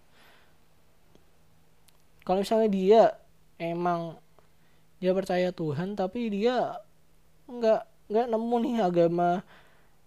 Kalau 2.26 2.42
misalnya 2.42 2.68
dia 2.68 3.02
emang 3.56 4.18
dia 4.98 5.14
percaya 5.14 5.54
Tuhan 5.54 5.94
tapi 5.94 6.26
dia 6.32 6.74
nggak 7.46 8.10
nggak 8.10 8.26
nemu 8.26 8.56
nih 8.66 8.74
agama 8.82 9.30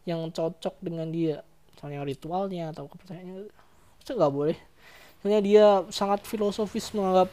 yang 0.03 0.27
cocok 0.27 0.75
dengan 0.83 1.07
dia. 1.07 1.39
Misalnya 1.71 2.03
ritualnya 2.03 2.75
atau 2.75 2.91
kepercayaannya 2.91 3.47
itu 4.03 4.11
nggak 4.11 4.33
boleh? 4.35 4.57
Misalnya 5.19 5.41
dia 5.43 5.65
sangat 5.91 6.27
filosofis 6.27 6.91
menganggap 6.91 7.31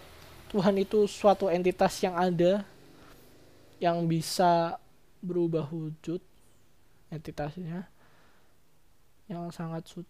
Tuhan 0.54 0.74
itu 0.78 1.10
suatu 1.10 1.50
entitas 1.50 1.98
yang 2.02 2.14
ada 2.14 2.62
yang 3.82 4.06
bisa 4.06 4.78
berubah 5.18 5.66
wujud 5.68 6.22
entitasnya 7.10 7.86
yang 9.26 9.50
sangat 9.50 9.86
sud 9.86 10.06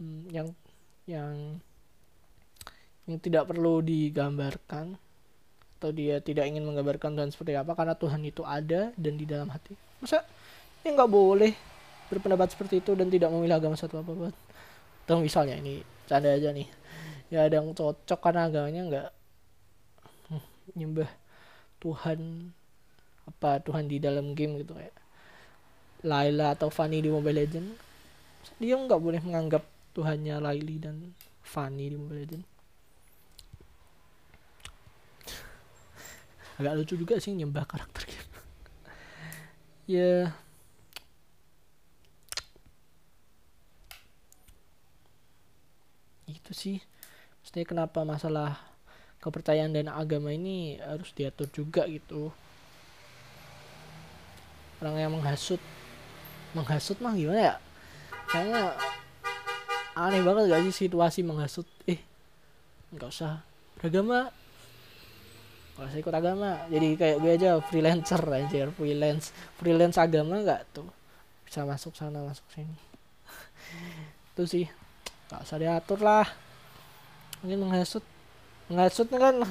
hmm, 0.00 0.32
yang 0.32 0.48
yang 1.04 1.60
yang 3.04 3.20
tidak 3.20 3.44
perlu 3.52 3.84
digambarkan 3.84 4.96
atau 5.76 5.92
dia 5.92 6.16
tidak 6.24 6.48
ingin 6.48 6.64
menggambarkan 6.64 7.12
Tuhan 7.12 7.28
seperti 7.28 7.52
apa 7.60 7.76
karena 7.76 7.92
Tuhan 7.92 8.24
itu 8.24 8.40
ada 8.40 8.88
dan 8.96 9.14
di 9.20 9.28
dalam 9.28 9.52
hati. 9.52 9.76
Masa 10.00 10.24
ya 10.80 10.88
nggak 10.88 11.12
boleh 11.12 11.52
berpendapat 12.08 12.56
seperti 12.56 12.80
itu 12.80 12.96
dan 12.96 13.12
tidak 13.12 13.28
memilih 13.28 13.60
agama 13.60 13.76
satu 13.76 14.00
apa 14.00 14.10
apa 14.16 14.28
atau 15.04 15.20
misalnya 15.20 15.60
ini 15.60 15.84
canda 16.08 16.32
aja 16.32 16.48
nih. 16.56 16.68
Ya 17.28 17.44
ada 17.44 17.60
yang 17.60 17.76
cocok 17.76 18.20
karena 18.24 18.48
agamanya 18.48 18.82
nggak 18.88 19.08
hmm, 20.32 20.44
nyembah 20.80 21.10
Tuhan 21.84 22.20
apa 23.28 23.60
Tuhan 23.60 23.84
di 23.84 24.00
dalam 24.00 24.32
game 24.32 24.64
gitu 24.64 24.72
kayak 24.72 25.03
Laila 26.04 26.52
atau 26.52 26.68
Fanny 26.68 27.00
di 27.00 27.08
Mobile 27.08 27.42
Legend 27.42 27.68
dia 28.60 28.76
nggak 28.76 29.00
boleh 29.00 29.20
menganggap 29.24 29.64
Tuhannya 29.96 30.36
Laili 30.38 30.76
dan 30.76 31.16
Fanny 31.40 31.90
di 31.90 31.96
Mobile 31.96 32.22
Legend 32.22 32.44
agak 36.54 36.74
lucu 36.78 36.94
juga 36.94 37.18
sih 37.18 37.34
nyembah 37.34 37.66
karakter 37.66 38.06
game. 38.06 38.22
Ya. 39.84 40.32
Itu 46.24 46.56
sih. 46.56 46.80
Maksudnya 47.42 47.68
kenapa 47.68 48.00
masalah 48.08 48.56
kepercayaan 49.20 49.76
dan 49.76 49.92
agama 49.92 50.32
ini 50.32 50.80
harus 50.80 51.12
diatur 51.12 51.52
juga 51.52 51.84
gitu. 51.84 52.32
Orang 54.80 54.96
yang 54.96 55.12
menghasut 55.12 55.60
menghasut 56.54 56.96
mah 57.02 57.12
gimana 57.12 57.52
ya? 57.52 57.54
Kayaknya 58.30 58.62
aneh 59.94 60.22
banget 60.22 60.42
gak 60.50 60.62
sih 60.70 60.86
situasi 60.86 61.20
menghasut? 61.26 61.66
Eh 61.90 62.00
nggak 62.94 63.10
usah. 63.10 63.42
Beragama. 63.78 64.30
Kalau 65.74 65.88
saya 65.90 66.00
ikut 66.00 66.14
agama. 66.14 66.50
Jadi 66.70 66.88
kayak 66.94 67.16
gue 67.18 67.32
aja 67.34 67.50
freelancer 67.58 68.22
aja 68.30 68.70
freelance 68.70 69.34
freelance 69.58 69.98
agama 69.98 70.40
nggak 70.40 70.62
tuh? 70.70 70.86
Bisa 71.42 71.66
masuk 71.66 71.92
sana 71.98 72.22
masuk 72.22 72.46
sini. 72.54 72.78
Itu 74.34 74.46
sih. 74.46 74.66
Nggak 75.30 75.40
usah 75.42 75.58
diatur 75.58 76.00
lah. 76.00 76.26
Mungkin 77.42 77.66
menghasut. 77.66 78.06
Menghasut 78.70 79.10
kan 79.10 79.42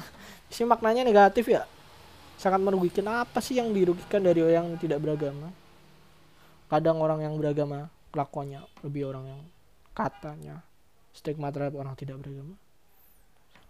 sih 0.48 0.64
maknanya 0.64 1.04
negatif 1.04 1.52
ya? 1.52 1.68
Sangat 2.40 2.58
merugikan 2.64 3.06
apa 3.12 3.38
sih 3.38 3.60
yang 3.60 3.70
dirugikan 3.70 4.24
dari 4.24 4.42
orang 4.42 4.74
yang 4.74 4.80
tidak 4.80 4.98
beragama 4.98 5.63
kadang 6.74 6.98
orang 6.98 7.22
yang 7.22 7.38
beragama 7.38 7.86
kelakuannya 8.10 8.66
lebih 8.82 9.14
orang 9.14 9.30
yang 9.30 9.40
katanya 9.94 10.66
stigma 11.14 11.54
terhadap 11.54 11.78
orang 11.78 11.94
tidak 11.94 12.18
beragama. 12.18 12.58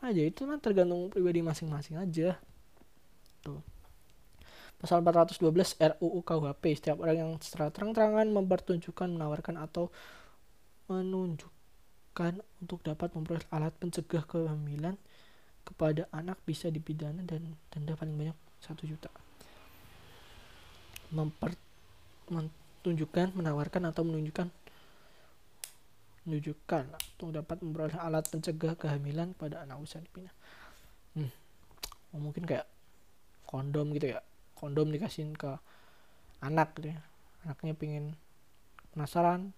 Aja 0.01 0.25
itu 0.25 0.49
kan 0.49 0.57
tergantung 0.57 1.13
pribadi 1.13 1.45
masing-masing 1.45 2.01
aja. 2.01 2.41
Tuh. 3.45 3.61
Pasal 4.81 5.05
412 5.05 5.81
RUU 6.01 6.21
KUHP 6.25 6.65
setiap 6.77 7.01
orang 7.05 7.17
yang 7.17 7.31
secara 7.41 7.69
terang-terangan 7.69 8.29
mempertunjukkan 8.33 9.17
menawarkan 9.17 9.61
atau 9.61 9.93
menunjukkan 10.89 12.41
untuk 12.61 12.81
dapat 12.85 13.13
memperoleh 13.17 13.49
alat 13.53 13.73
pencegah 13.81 14.25
kehamilan 14.29 14.97
kepada 15.65 16.05
anak 16.13 16.37
bisa 16.45 16.69
dipidana 16.69 17.25
dan 17.25 17.57
denda 17.73 17.97
paling 17.97 18.17
banyak 18.17 18.37
satu 18.61 18.85
juta. 18.85 19.09
Memper 21.13 21.57
menunjukkan 22.85 23.33
menawarkan 23.33 23.89
atau 23.89 24.05
menunjukkan? 24.05 24.53
Menunjukkan 26.29 26.85
untuk 27.17 27.33
dapat 27.33 27.65
memperoleh 27.65 27.97
alat 27.97 28.29
pencegah 28.29 28.77
kehamilan 28.77 29.33
pada 29.33 29.65
anak 29.65 29.81
usia 29.81 30.05
dipindah. 30.05 30.37
Hmm. 31.17 31.33
Oh, 32.13 32.21
mungkin 32.21 32.45
kayak 32.45 32.69
kondom 33.49 33.97
gitu 33.97 34.13
ya. 34.13 34.21
Kondom 34.53 34.93
dikasihin 34.93 35.33
ke 35.33 35.57
anak 36.45 36.77
gitu 36.77 36.93
ya. 36.93 37.01
Anaknya 37.49 37.73
pingin 37.73 38.05
penasaran 38.93 39.57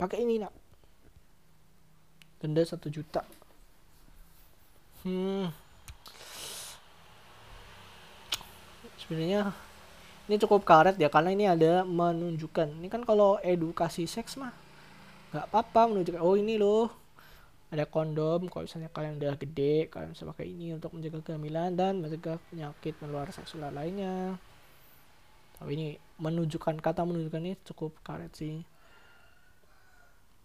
pakai 0.00 0.24
ini 0.24 0.40
nak. 0.40 0.56
Denda 2.40 2.64
satu 2.64 2.88
juta. 2.88 3.28
Hmm. 5.04 5.52
Sebenarnya 8.96 9.52
ini 10.28 10.36
cukup 10.36 10.68
karet 10.68 11.00
ya 11.00 11.08
karena 11.08 11.32
ini 11.32 11.48
ada 11.48 11.88
menunjukkan. 11.88 12.76
Ini 12.84 12.88
kan 12.92 13.02
kalau 13.08 13.40
edukasi 13.40 14.04
seks 14.04 14.36
mah 14.36 14.52
nggak 15.32 15.48
apa-apa 15.48 15.92
menunjukkan 15.92 16.22
oh 16.24 16.36
ini 16.36 16.56
loh 16.56 16.88
ada 17.68 17.84
kondom 17.84 18.48
kalau 18.48 18.64
misalnya 18.64 18.88
kalian 18.88 19.20
udah 19.20 19.36
gede 19.36 19.92
kalian 19.92 20.16
bisa 20.16 20.24
pakai 20.24 20.48
ini 20.48 20.72
untuk 20.72 20.96
menjaga 20.96 21.20
kehamilan 21.20 21.76
dan 21.76 22.00
mencegah 22.00 22.40
penyakit 22.48 22.96
menular 23.00 23.28
seksual 23.32 23.72
lainnya. 23.72 24.36
Tapi 25.56 25.70
ini 25.74 25.88
menunjukkan 26.20 26.76
kata 26.80 27.08
menunjukkan 27.08 27.42
ini 27.44 27.56
cukup 27.64 27.96
karet 28.04 28.32
sih. 28.36 28.64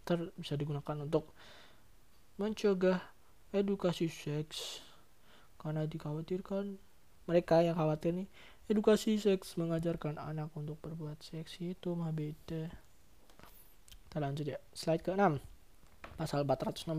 Ter 0.08 0.32
bisa 0.40 0.56
digunakan 0.56 0.96
untuk 1.00 1.32
mencegah 2.40 3.04
edukasi 3.52 4.08
seks. 4.08 4.80
Karena 5.60 5.88
dikhawatirkan 5.88 6.76
mereka 7.24 7.64
yang 7.64 7.80
khawatir 7.80 8.12
nih 8.12 8.28
edukasi 8.74 9.22
seks 9.22 9.54
mengajarkan 9.62 10.18
anak 10.18 10.50
untuk 10.58 10.82
berbuat 10.82 11.22
seks 11.22 11.62
itu 11.62 11.94
mah 11.94 12.10
beda. 12.10 12.74
Kita 14.10 14.18
lanjut 14.18 14.46
ya. 14.50 14.58
Slide 14.74 15.06
ke 15.06 15.14
6 15.14 15.54
pasal 16.14 16.46
416 16.46 16.94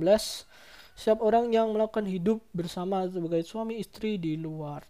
siap 0.99 1.19
orang 1.23 1.51
yang 1.55 1.71
melakukan 1.71 2.07
hidup 2.07 2.43
bersama 2.51 3.07
sebagai 3.07 3.47
suami 3.47 3.79
istri 3.79 4.19
di 4.19 4.35
luar 4.35 4.83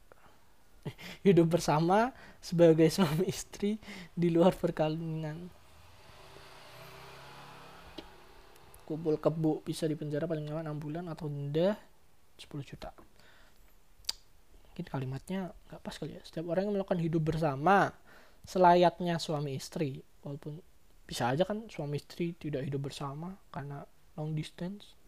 hidup 1.27 1.57
bersama 1.57 2.12
sebagai 2.40 2.88
suami 2.92 3.29
istri 3.29 3.81
di 4.12 4.29
luar 4.29 4.53
perkawinan. 4.53 5.49
Kumpul 8.85 9.16
kebu 9.16 9.64
bisa 9.64 9.88
dipenjara 9.88 10.29
paling 10.29 10.44
lama 10.44 10.77
6 10.77 10.85
bulan 10.85 11.05
atau 11.09 11.25
denda 11.33 11.81
10 12.37 12.68
juta 12.68 12.92
mungkin 14.74 14.90
kalimatnya 14.90 15.54
nggak 15.70 15.80
pas 15.87 15.94
kali 15.94 16.18
ya. 16.18 16.22
Setiap 16.26 16.50
orang 16.50 16.66
yang 16.66 16.74
melakukan 16.74 16.98
hidup 16.98 17.22
bersama 17.30 17.94
selayaknya 18.42 19.22
suami 19.22 19.54
istri. 19.54 20.02
Walaupun 20.26 20.58
bisa 21.06 21.30
aja 21.30 21.46
kan 21.46 21.70
suami 21.70 22.02
istri 22.02 22.34
tidak 22.34 22.66
hidup 22.66 22.90
bersama 22.90 23.38
karena 23.54 23.87
long 24.18 24.34
distance. 24.34 24.98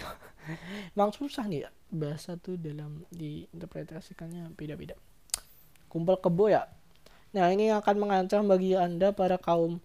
Emang 0.96 1.12
susah 1.12 1.44
nih 1.44 1.68
ya 1.68 1.70
bahasa 1.92 2.40
tuh 2.40 2.56
dalam 2.56 3.04
diinterpretasikannya 3.12 4.56
beda-beda. 4.56 4.96
Kumpul 5.92 6.16
kebo 6.16 6.48
ya. 6.48 6.64
Nah 7.36 7.52
ini 7.52 7.68
akan 7.68 7.96
mengancam 8.00 8.48
bagi 8.48 8.72
anda 8.72 9.12
para 9.12 9.36
kaum 9.36 9.76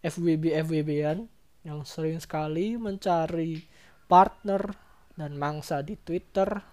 FWB 0.00 0.56
FWB-an 0.64 1.28
yang 1.68 1.84
sering 1.84 2.16
sekali 2.16 2.80
mencari 2.80 3.60
partner 4.08 4.72
dan 5.20 5.36
mangsa 5.36 5.84
di 5.84 6.00
Twitter 6.00 6.69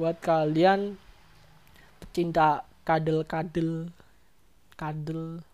buat 0.00 0.16
kalian 0.24 0.96
pecinta 2.00 2.64
kadel-kadel 2.88 3.92
cuddle 4.80 5.44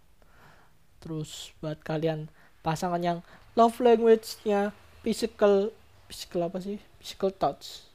terus 1.02 1.50
buat 1.58 1.82
kalian 1.82 2.30
pasangan 2.62 3.02
yang 3.02 3.18
love 3.58 3.74
language-nya 3.82 4.70
physical 5.02 5.74
physical 6.06 6.46
apa 6.46 6.62
sih? 6.62 6.78
Physical 7.02 7.34
touch. 7.34 7.90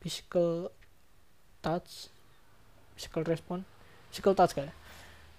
Physical 0.00 0.72
touch. 1.60 2.08
Physical 2.96 3.22
response. 3.28 3.68
Physical 4.08 4.32
touch 4.32 4.56
kayak 4.56 4.72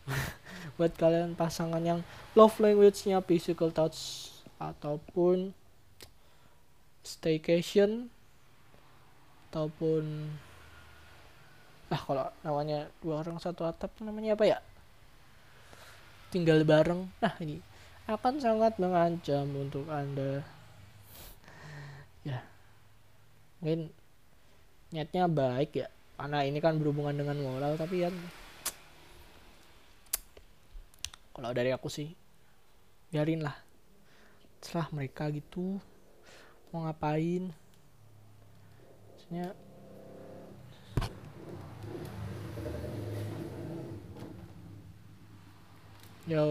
buat 0.78 0.94
kalian 0.94 1.34
pasangan 1.34 1.82
yang 1.82 2.06
love 2.38 2.54
language-nya 2.62 3.26
physical 3.26 3.74
touch 3.74 4.30
ataupun 4.62 5.58
staycation 7.02 8.13
ataupun 9.54 10.34
ah 11.94 12.02
kalau 12.02 12.26
namanya 12.42 12.90
dua 13.06 13.22
orang 13.22 13.38
satu 13.38 13.70
atap 13.70 13.94
namanya 14.02 14.34
apa 14.34 14.50
ya? 14.50 14.58
Tinggal 16.34 16.66
bareng. 16.66 17.06
Nah 17.22 17.38
ini 17.38 17.62
akan 18.10 18.42
sangat 18.42 18.82
mengancam 18.82 19.46
untuk 19.54 19.86
anda. 19.94 20.42
Ya 22.26 22.42
mungkin 23.62 23.94
niatnya 24.90 25.30
baik 25.30 25.86
ya. 25.86 25.88
Karena 26.18 26.42
ini 26.50 26.58
kan 26.58 26.82
berhubungan 26.82 27.14
dengan 27.14 27.38
moral 27.38 27.78
tapi 27.78 28.10
kan 28.10 28.16
kalau 31.38 31.54
dari 31.54 31.70
aku 31.70 31.94
sih 31.94 32.10
biarin 33.14 33.46
lah 33.46 33.54
setelah 34.62 34.90
mereka 34.94 35.30
gitu 35.30 35.78
mau 36.74 36.90
ngapain 36.90 37.54
maksudnya? 39.34 39.50
Ya 46.24 46.44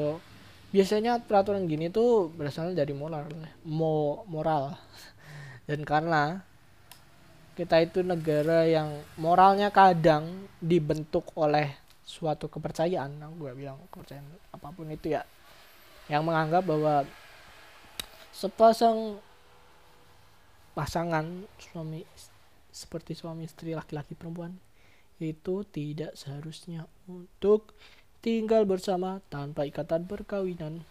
biasanya 0.73 1.21
peraturan 1.21 1.68
gini 1.68 1.92
tuh 1.92 2.33
berasal 2.33 2.75
dari 2.75 2.92
moral 2.92 3.31
mo 3.64 4.27
moral. 4.27 4.77
Dan 5.68 5.87
karena 5.87 6.42
kita 7.55 7.79
itu 7.85 8.01
negara 8.03 8.64
yang 8.66 8.90
moralnya 9.21 9.68
kadang 9.68 10.49
dibentuk 10.59 11.29
oleh 11.37 11.68
suatu 12.03 12.49
kepercayaan 12.51 13.21
nah, 13.21 13.31
gue 13.31 13.53
bilang 13.55 13.79
kepercayaan 13.92 14.27
apa 14.51 14.68
pun 14.73 14.88
itu 14.90 15.14
ya 15.14 15.23
yang 16.11 16.25
menganggap 16.27 16.64
bahwa 16.64 17.07
sepasang 18.33 19.21
pasangan 20.73 21.45
suami 21.61 22.03
seperti 22.72 23.12
suami 23.12 23.44
istri 23.44 23.76
laki-laki 23.76 24.16
perempuan 24.16 24.56
itu 25.22 25.62
tidak 25.70 26.18
seharusnya 26.18 26.88
untuk 27.06 27.76
tinggal 28.18 28.66
bersama 28.66 29.22
tanpa 29.30 29.62
ikatan 29.62 30.08
perkawinan. 30.08 30.82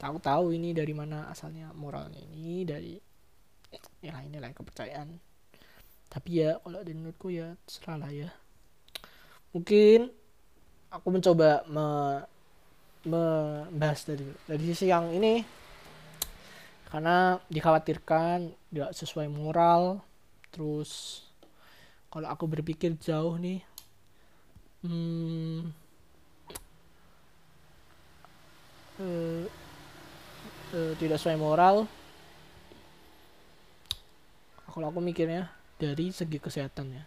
Tahu 0.00 0.16
tahu 0.20 0.56
ini 0.56 0.72
dari 0.72 0.92
mana 0.96 1.28
asalnya 1.28 1.72
moralnya 1.76 2.20
ini 2.20 2.64
dari 2.64 2.96
ya 4.00 4.16
nilai 4.24 4.52
kepercayaan. 4.56 5.16
Tapi 6.08 6.30
ya 6.40 6.56
kalau 6.62 6.80
dari 6.80 6.94
menurutku 6.94 7.28
ya 7.32 7.56
terserah 7.66 7.98
lah 8.00 8.12
ya. 8.12 8.30
Mungkin 9.52 10.08
aku 10.92 11.08
mencoba 11.10 11.66
me, 11.66 11.86
membahas 13.04 14.08
dari 14.08 14.24
dari 14.48 14.64
sisi 14.64 14.88
yang 14.88 15.10
ini 15.12 15.63
karena 16.94 17.42
dikhawatirkan 17.50 18.54
tidak 18.70 18.94
sesuai 18.94 19.26
moral. 19.26 19.98
Terus 20.54 21.26
kalau 22.06 22.30
aku 22.30 22.46
berpikir 22.46 22.94
jauh 23.02 23.34
nih 23.34 23.58
hmm, 24.86 25.74
uh, 29.02 29.42
uh, 30.70 30.92
tidak 31.02 31.18
sesuai 31.18 31.34
moral. 31.34 31.90
Kalau 34.70 34.86
aku 34.86 35.02
mikirnya 35.02 35.50
dari 35.82 36.14
segi 36.14 36.38
kesehatannya. 36.38 37.02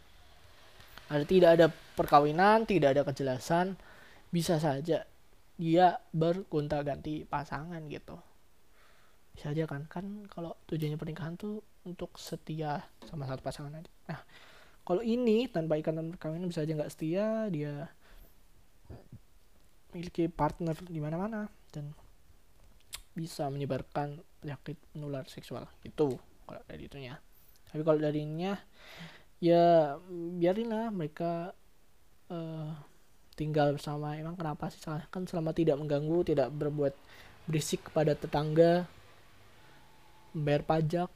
Ada 1.07 1.23
tidak 1.23 1.49
ada 1.55 1.67
perkawinan 1.95 2.67
tidak 2.67 2.91
ada 2.91 3.07
kejelasan 3.07 3.79
bisa 4.35 4.59
saja 4.59 5.07
dia 5.55 5.87
bergonta 6.11 6.83
ganti 6.83 7.23
pasangan 7.23 7.79
gitu 7.87 8.19
bisa 9.37 9.53
aja 9.53 9.69
kan. 9.69 9.85
Kan 9.85 10.25
kalau 10.33 10.57
tujuannya 10.65 10.97
pernikahan 10.97 11.37
tuh 11.37 11.61
untuk 11.85 12.17
setia 12.17 12.81
sama 13.05 13.29
satu 13.29 13.45
pasangan 13.45 13.77
aja. 13.77 13.91
Nah 14.09 14.19
kalau 14.81 15.05
ini 15.05 15.45
tanpa 15.45 15.77
ikatan 15.77 16.09
perkawinan 16.17 16.49
bisa 16.49 16.65
aja 16.65 16.73
nggak 16.73 16.89
setia 16.89 17.45
dia 17.53 17.85
memiliki 19.93 20.25
partner 20.27 20.73
di 20.89 20.97
mana-mana 20.97 21.45
dan 21.69 21.93
bisa 23.13 23.45
menyebarkan 23.53 24.17
penyakit 24.41 24.77
menular 24.97 25.29
seksual. 25.29 25.69
Itu 25.85 26.17
kalau 26.49 26.61
dari 26.65 26.89
itunya. 26.89 27.21
Tapi 27.69 27.81
kalau 27.85 28.01
dari 28.01 28.25
ininya 28.25 28.57
ya 29.37 30.01
biarinlah 30.09 30.89
mereka 30.89 31.53
uh, 32.33 32.73
tinggal 33.37 33.77
bersama. 33.77 34.17
Emang 34.17 34.33
kenapa 34.33 34.73
sih? 34.73 34.81
Kan 34.81 35.29
selama 35.29 35.53
tidak 35.53 35.77
mengganggu 35.77 36.25
tidak 36.25 36.49
berbuat 36.57 36.93
berisik 37.45 37.93
kepada 37.93 38.17
tetangga 38.17 38.96
bayar 40.43 40.63
pajak 40.65 41.09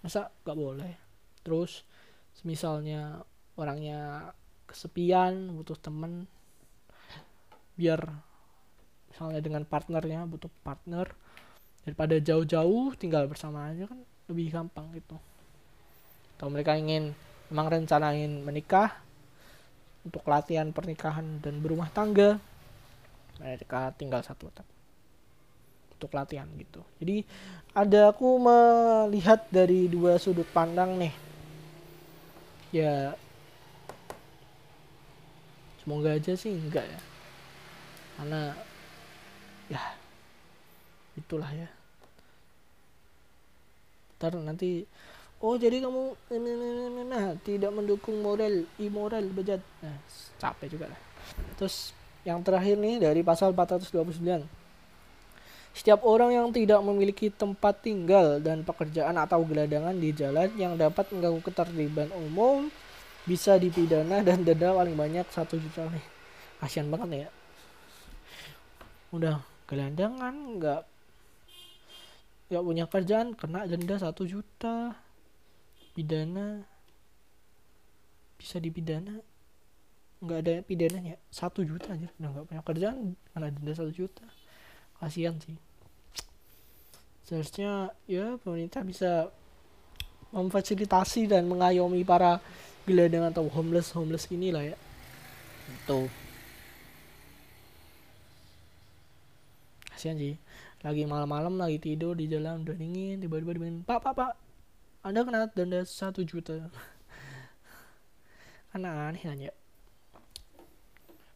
masa 0.00 0.30
nggak 0.42 0.58
boleh? 0.58 0.92
Terus 1.44 1.82
misalnya 2.42 3.22
orangnya 3.54 4.32
kesepian 4.66 5.54
butuh 5.54 5.78
temen 5.78 6.26
biar 7.78 8.02
misalnya 9.10 9.40
dengan 9.42 9.62
partnernya 9.62 10.26
butuh 10.26 10.50
partner 10.66 11.06
daripada 11.86 12.18
jauh-jauh 12.18 12.96
tinggal 12.98 13.30
bersama 13.30 13.70
aja 13.70 13.86
kan 13.86 14.00
lebih 14.30 14.50
gampang 14.50 14.90
gitu. 14.96 15.14
Atau 16.34 16.50
mereka 16.50 16.74
ingin 16.74 17.14
memang 17.52 17.70
rencanain 17.70 18.42
menikah 18.42 18.90
untuk 20.04 20.24
latihan 20.28 20.68
pernikahan 20.74 21.40
dan 21.40 21.64
berumah 21.64 21.88
tangga 21.94 22.36
mereka 23.40 23.90
tinggal 23.96 24.20
satu 24.20 24.52
atap 24.52 24.73
untuk 26.04 26.12
latihan 26.12 26.44
gitu. 26.60 26.84
Jadi 27.00 27.24
ada 27.72 28.12
aku 28.12 28.36
melihat 28.36 29.48
dari 29.48 29.88
dua 29.88 30.20
sudut 30.20 30.44
pandang 30.52 31.00
nih. 31.00 31.16
Ya 32.76 33.16
semoga 35.80 36.12
aja 36.12 36.36
sih 36.36 36.52
enggak 36.52 36.84
ya. 36.84 37.00
Karena 38.20 38.52
ya 39.72 39.80
itulah 41.16 41.48
ya. 41.48 41.72
Ntar 44.20 44.36
nanti 44.44 44.84
oh 45.40 45.56
jadi 45.56 45.80
kamu 45.80 46.20
nah 47.08 47.32
tidak 47.40 47.72
mendukung 47.72 48.20
moral 48.20 48.68
immoral 48.76 49.24
bejat. 49.32 49.64
Nah 49.80 49.96
capek 50.36 50.68
juga 50.68 50.92
lah. 50.92 51.00
Terus 51.56 51.96
yang 52.28 52.44
terakhir 52.44 52.76
nih 52.76 53.00
dari 53.00 53.24
pasal 53.24 53.56
429 53.56 54.63
setiap 55.74 56.06
orang 56.06 56.30
yang 56.30 56.48
tidak 56.54 56.78
memiliki 56.86 57.34
tempat 57.34 57.82
tinggal 57.82 58.38
dan 58.38 58.62
pekerjaan 58.62 59.18
atau 59.18 59.42
geladangan 59.42 59.98
di 59.98 60.14
jalan 60.14 60.46
yang 60.54 60.78
dapat 60.78 61.10
mengganggu 61.10 61.42
ketertiban 61.42 62.14
umum 62.14 62.70
bisa 63.26 63.58
dipidana 63.58 64.22
dan 64.22 64.46
denda 64.46 64.70
paling 64.70 64.94
banyak 64.94 65.26
satu 65.34 65.58
juta 65.58 65.90
nih. 65.90 66.06
Kasian 66.62 66.86
banget 66.94 67.26
ya. 67.26 67.28
Udah 69.10 69.42
gelandangan 69.66 70.34
nggak 70.62 70.82
nggak 72.54 72.62
punya 72.62 72.84
kerjaan 72.86 73.34
kena 73.34 73.66
denda 73.66 73.98
satu 73.98 74.30
juta. 74.30 74.94
Pidana 75.98 76.62
bisa 78.38 78.62
dipidana? 78.62 79.18
Nggak 80.22 80.38
ada 80.38 80.54
pidananya. 80.62 81.16
Satu 81.34 81.66
juta 81.66 81.98
aja 81.98 82.06
udah 82.22 82.28
nggak 82.30 82.46
punya 82.46 82.62
kerjaan 82.62 82.96
kena 83.34 83.50
denda 83.50 83.72
satu 83.74 83.90
juta. 83.90 84.22
Kasihan 85.02 85.34
sih 85.42 85.63
seharusnya 87.24 87.96
ya 88.04 88.36
pemerintah 88.44 88.84
bisa 88.84 89.32
memfasilitasi 90.30 91.32
dan 91.32 91.48
mengayomi 91.48 92.04
para 92.04 92.38
gelandang 92.84 93.32
atau 93.32 93.48
homeless 93.48 93.96
homeless 93.96 94.28
ini 94.28 94.52
lah 94.52 94.64
ya. 94.64 94.76
Itu 95.72 96.12
kasihan 99.88 100.20
sih. 100.20 100.36
Lagi 100.84 101.08
malam-malam 101.08 101.56
lagi 101.56 101.80
tidur 101.80 102.12
di 102.12 102.28
jalan 102.28 102.60
udah 102.60 102.76
dingin 102.76 103.16
tiba-tiba 103.16 103.56
dibilang 103.56 103.80
pak 103.88 104.04
pak 104.04 104.12
pak 104.12 104.32
anda 105.00 105.24
kena 105.24 105.48
denda 105.48 105.80
satu 105.88 106.20
juta. 106.28 106.60
Karena 108.68 109.08
aneh 109.08 109.24
aja. 109.24 109.52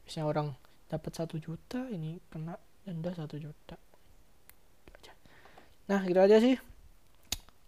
Misalnya 0.05 0.29
orang 0.29 0.49
dapat 0.93 1.13
satu 1.17 1.41
juta 1.41 1.89
ini 1.89 2.21
kena 2.29 2.61
denda 2.85 3.13
satu 3.17 3.41
juta 3.41 3.88
nah 5.89 6.05
gitu 6.05 6.21
aja 6.21 6.37
sih. 6.39 6.61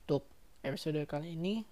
Untuk 0.06 0.28
episode 0.62 1.00
kali 1.08 1.34
ini. 1.34 1.64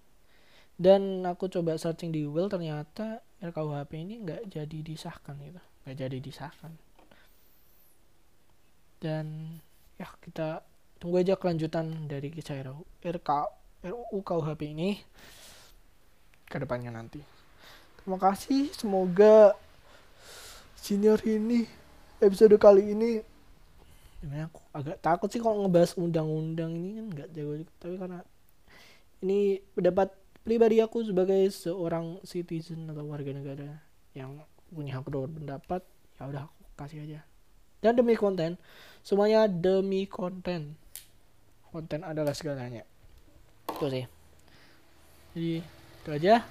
Dan 0.78 1.26
aku 1.26 1.50
coba 1.50 1.74
searching 1.74 2.14
di 2.14 2.22
Google 2.22 2.46
ternyata 2.46 3.20
RKUHP 3.42 3.92
ini 3.98 4.14
nggak 4.22 4.42
jadi 4.50 4.78
disahkan 4.80 5.34
gitu. 5.42 5.61
Nggak 5.84 5.96
jadi 6.06 6.18
disahkan. 6.22 6.72
Dan 8.98 9.58
ya 9.98 10.06
kita 10.22 10.62
tunggu 10.98 11.22
aja 11.22 11.38
kelanjutan 11.38 12.11
dari 12.11 12.30
kisah 12.34 12.62
RK 13.02 13.30
RUU 13.87 14.18
KUHP 14.26 14.74
ini 14.74 14.98
ke 16.46 16.56
depannya 16.58 16.90
nanti. 16.90 17.22
Terima 18.02 18.18
kasih. 18.18 18.74
Semoga 18.74 19.54
senior 20.74 21.22
ini 21.22 21.66
episode 22.18 22.54
kali 22.58 22.94
ini 22.94 23.22
gimana 24.18 24.50
aku 24.50 24.61
agak 24.74 24.98
takut 24.98 25.28
sih 25.31 25.38
kalau 25.38 25.62
ngebahas 25.62 25.94
undang-undang 25.94 26.74
ini 26.74 26.90
kan 26.98 27.07
nggak 27.14 27.28
jago 27.31 27.52
tapi 27.78 27.94
karena 27.94 28.20
ini 29.22 29.62
pendapat 29.74 30.11
pribadi 30.42 30.81
aku 30.83 31.04
sebagai 31.07 31.44
seorang 31.54 32.18
citizen 32.26 32.88
atau 32.90 33.07
warga 33.07 33.31
negara 33.31 33.78
yang 34.16 34.42
punya 34.72 34.98
hak 34.98 35.07
berpendapat 35.07 35.83
ya 36.18 36.22
udah 36.26 36.42
aku 36.50 36.59
kasih 36.78 37.04
aja. 37.04 37.20
Dan 37.78 37.94
demi 37.94 38.18
konten 38.18 38.59
semuanya 39.07 39.46
demi 39.46 40.07
konten. 40.11 40.74
Konten 41.68 42.00
adalah 42.02 42.35
segalanya. 42.35 42.83
Itu 43.70 43.87
sih. 43.87 44.07
Jadi 45.37 45.62
itu 45.62 46.11
aja 46.11 46.42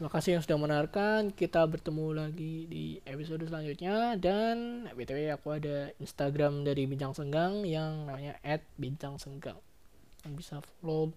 Terima 0.00 0.16
kasih 0.16 0.40
yang 0.40 0.44
sudah 0.48 0.56
mendengarkan. 0.56 1.28
Kita 1.28 1.60
bertemu 1.68 2.24
lagi 2.24 2.64
di 2.64 2.96
episode 3.04 3.44
selanjutnya 3.44 4.16
dan 4.16 4.88
btw 4.96 5.28
aku 5.36 5.60
ada 5.60 5.92
Instagram 6.00 6.64
dari 6.64 6.88
Bincang 6.88 7.12
Senggang 7.12 7.68
yang 7.68 8.08
namanya 8.08 8.40
@bincang_senggang. 8.80 9.60
Kalian 10.24 10.32
bisa 10.40 10.64
follow. 10.64 11.12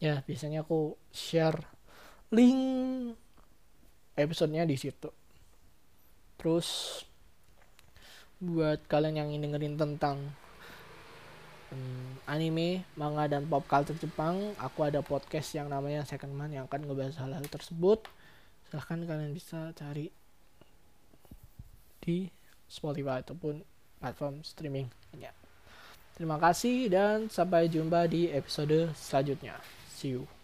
Ya 0.00 0.24
biasanya 0.24 0.64
aku 0.64 0.96
share 1.12 1.60
link 2.32 2.56
episodenya 4.16 4.64
di 4.64 4.80
situ. 4.80 5.12
Terus 6.40 7.04
buat 8.40 8.80
kalian 8.88 9.20
yang 9.20 9.28
ingin 9.28 9.52
dengerin 9.52 9.76
tentang 9.76 10.32
um, 11.72 12.18
anime, 12.26 12.82
manga 12.94 13.26
dan 13.26 13.46
pop 13.46 13.64
culture 13.66 13.96
Jepang, 13.98 14.54
aku 14.58 14.86
ada 14.86 15.00
podcast 15.02 15.50
yang 15.54 15.70
namanya 15.70 16.06
Second 16.06 16.34
Man 16.34 16.54
yang 16.54 16.66
akan 16.66 16.86
ngebahas 16.86 17.16
hal-hal 17.22 17.46
tersebut. 17.46 18.06
Silahkan 18.68 19.02
kalian 19.02 19.34
bisa 19.34 19.74
cari 19.74 20.10
di 22.00 22.30
Spotify 22.70 23.20
ataupun 23.20 23.62
platform 24.00 24.40
streaming 24.46 24.88
ya. 25.18 25.34
Terima 26.16 26.36
kasih 26.36 26.92
dan 26.92 27.32
sampai 27.32 27.68
jumpa 27.68 28.04
di 28.06 28.28
episode 28.28 28.92
selanjutnya. 28.92 29.56
See 29.88 30.16
you. 30.16 30.39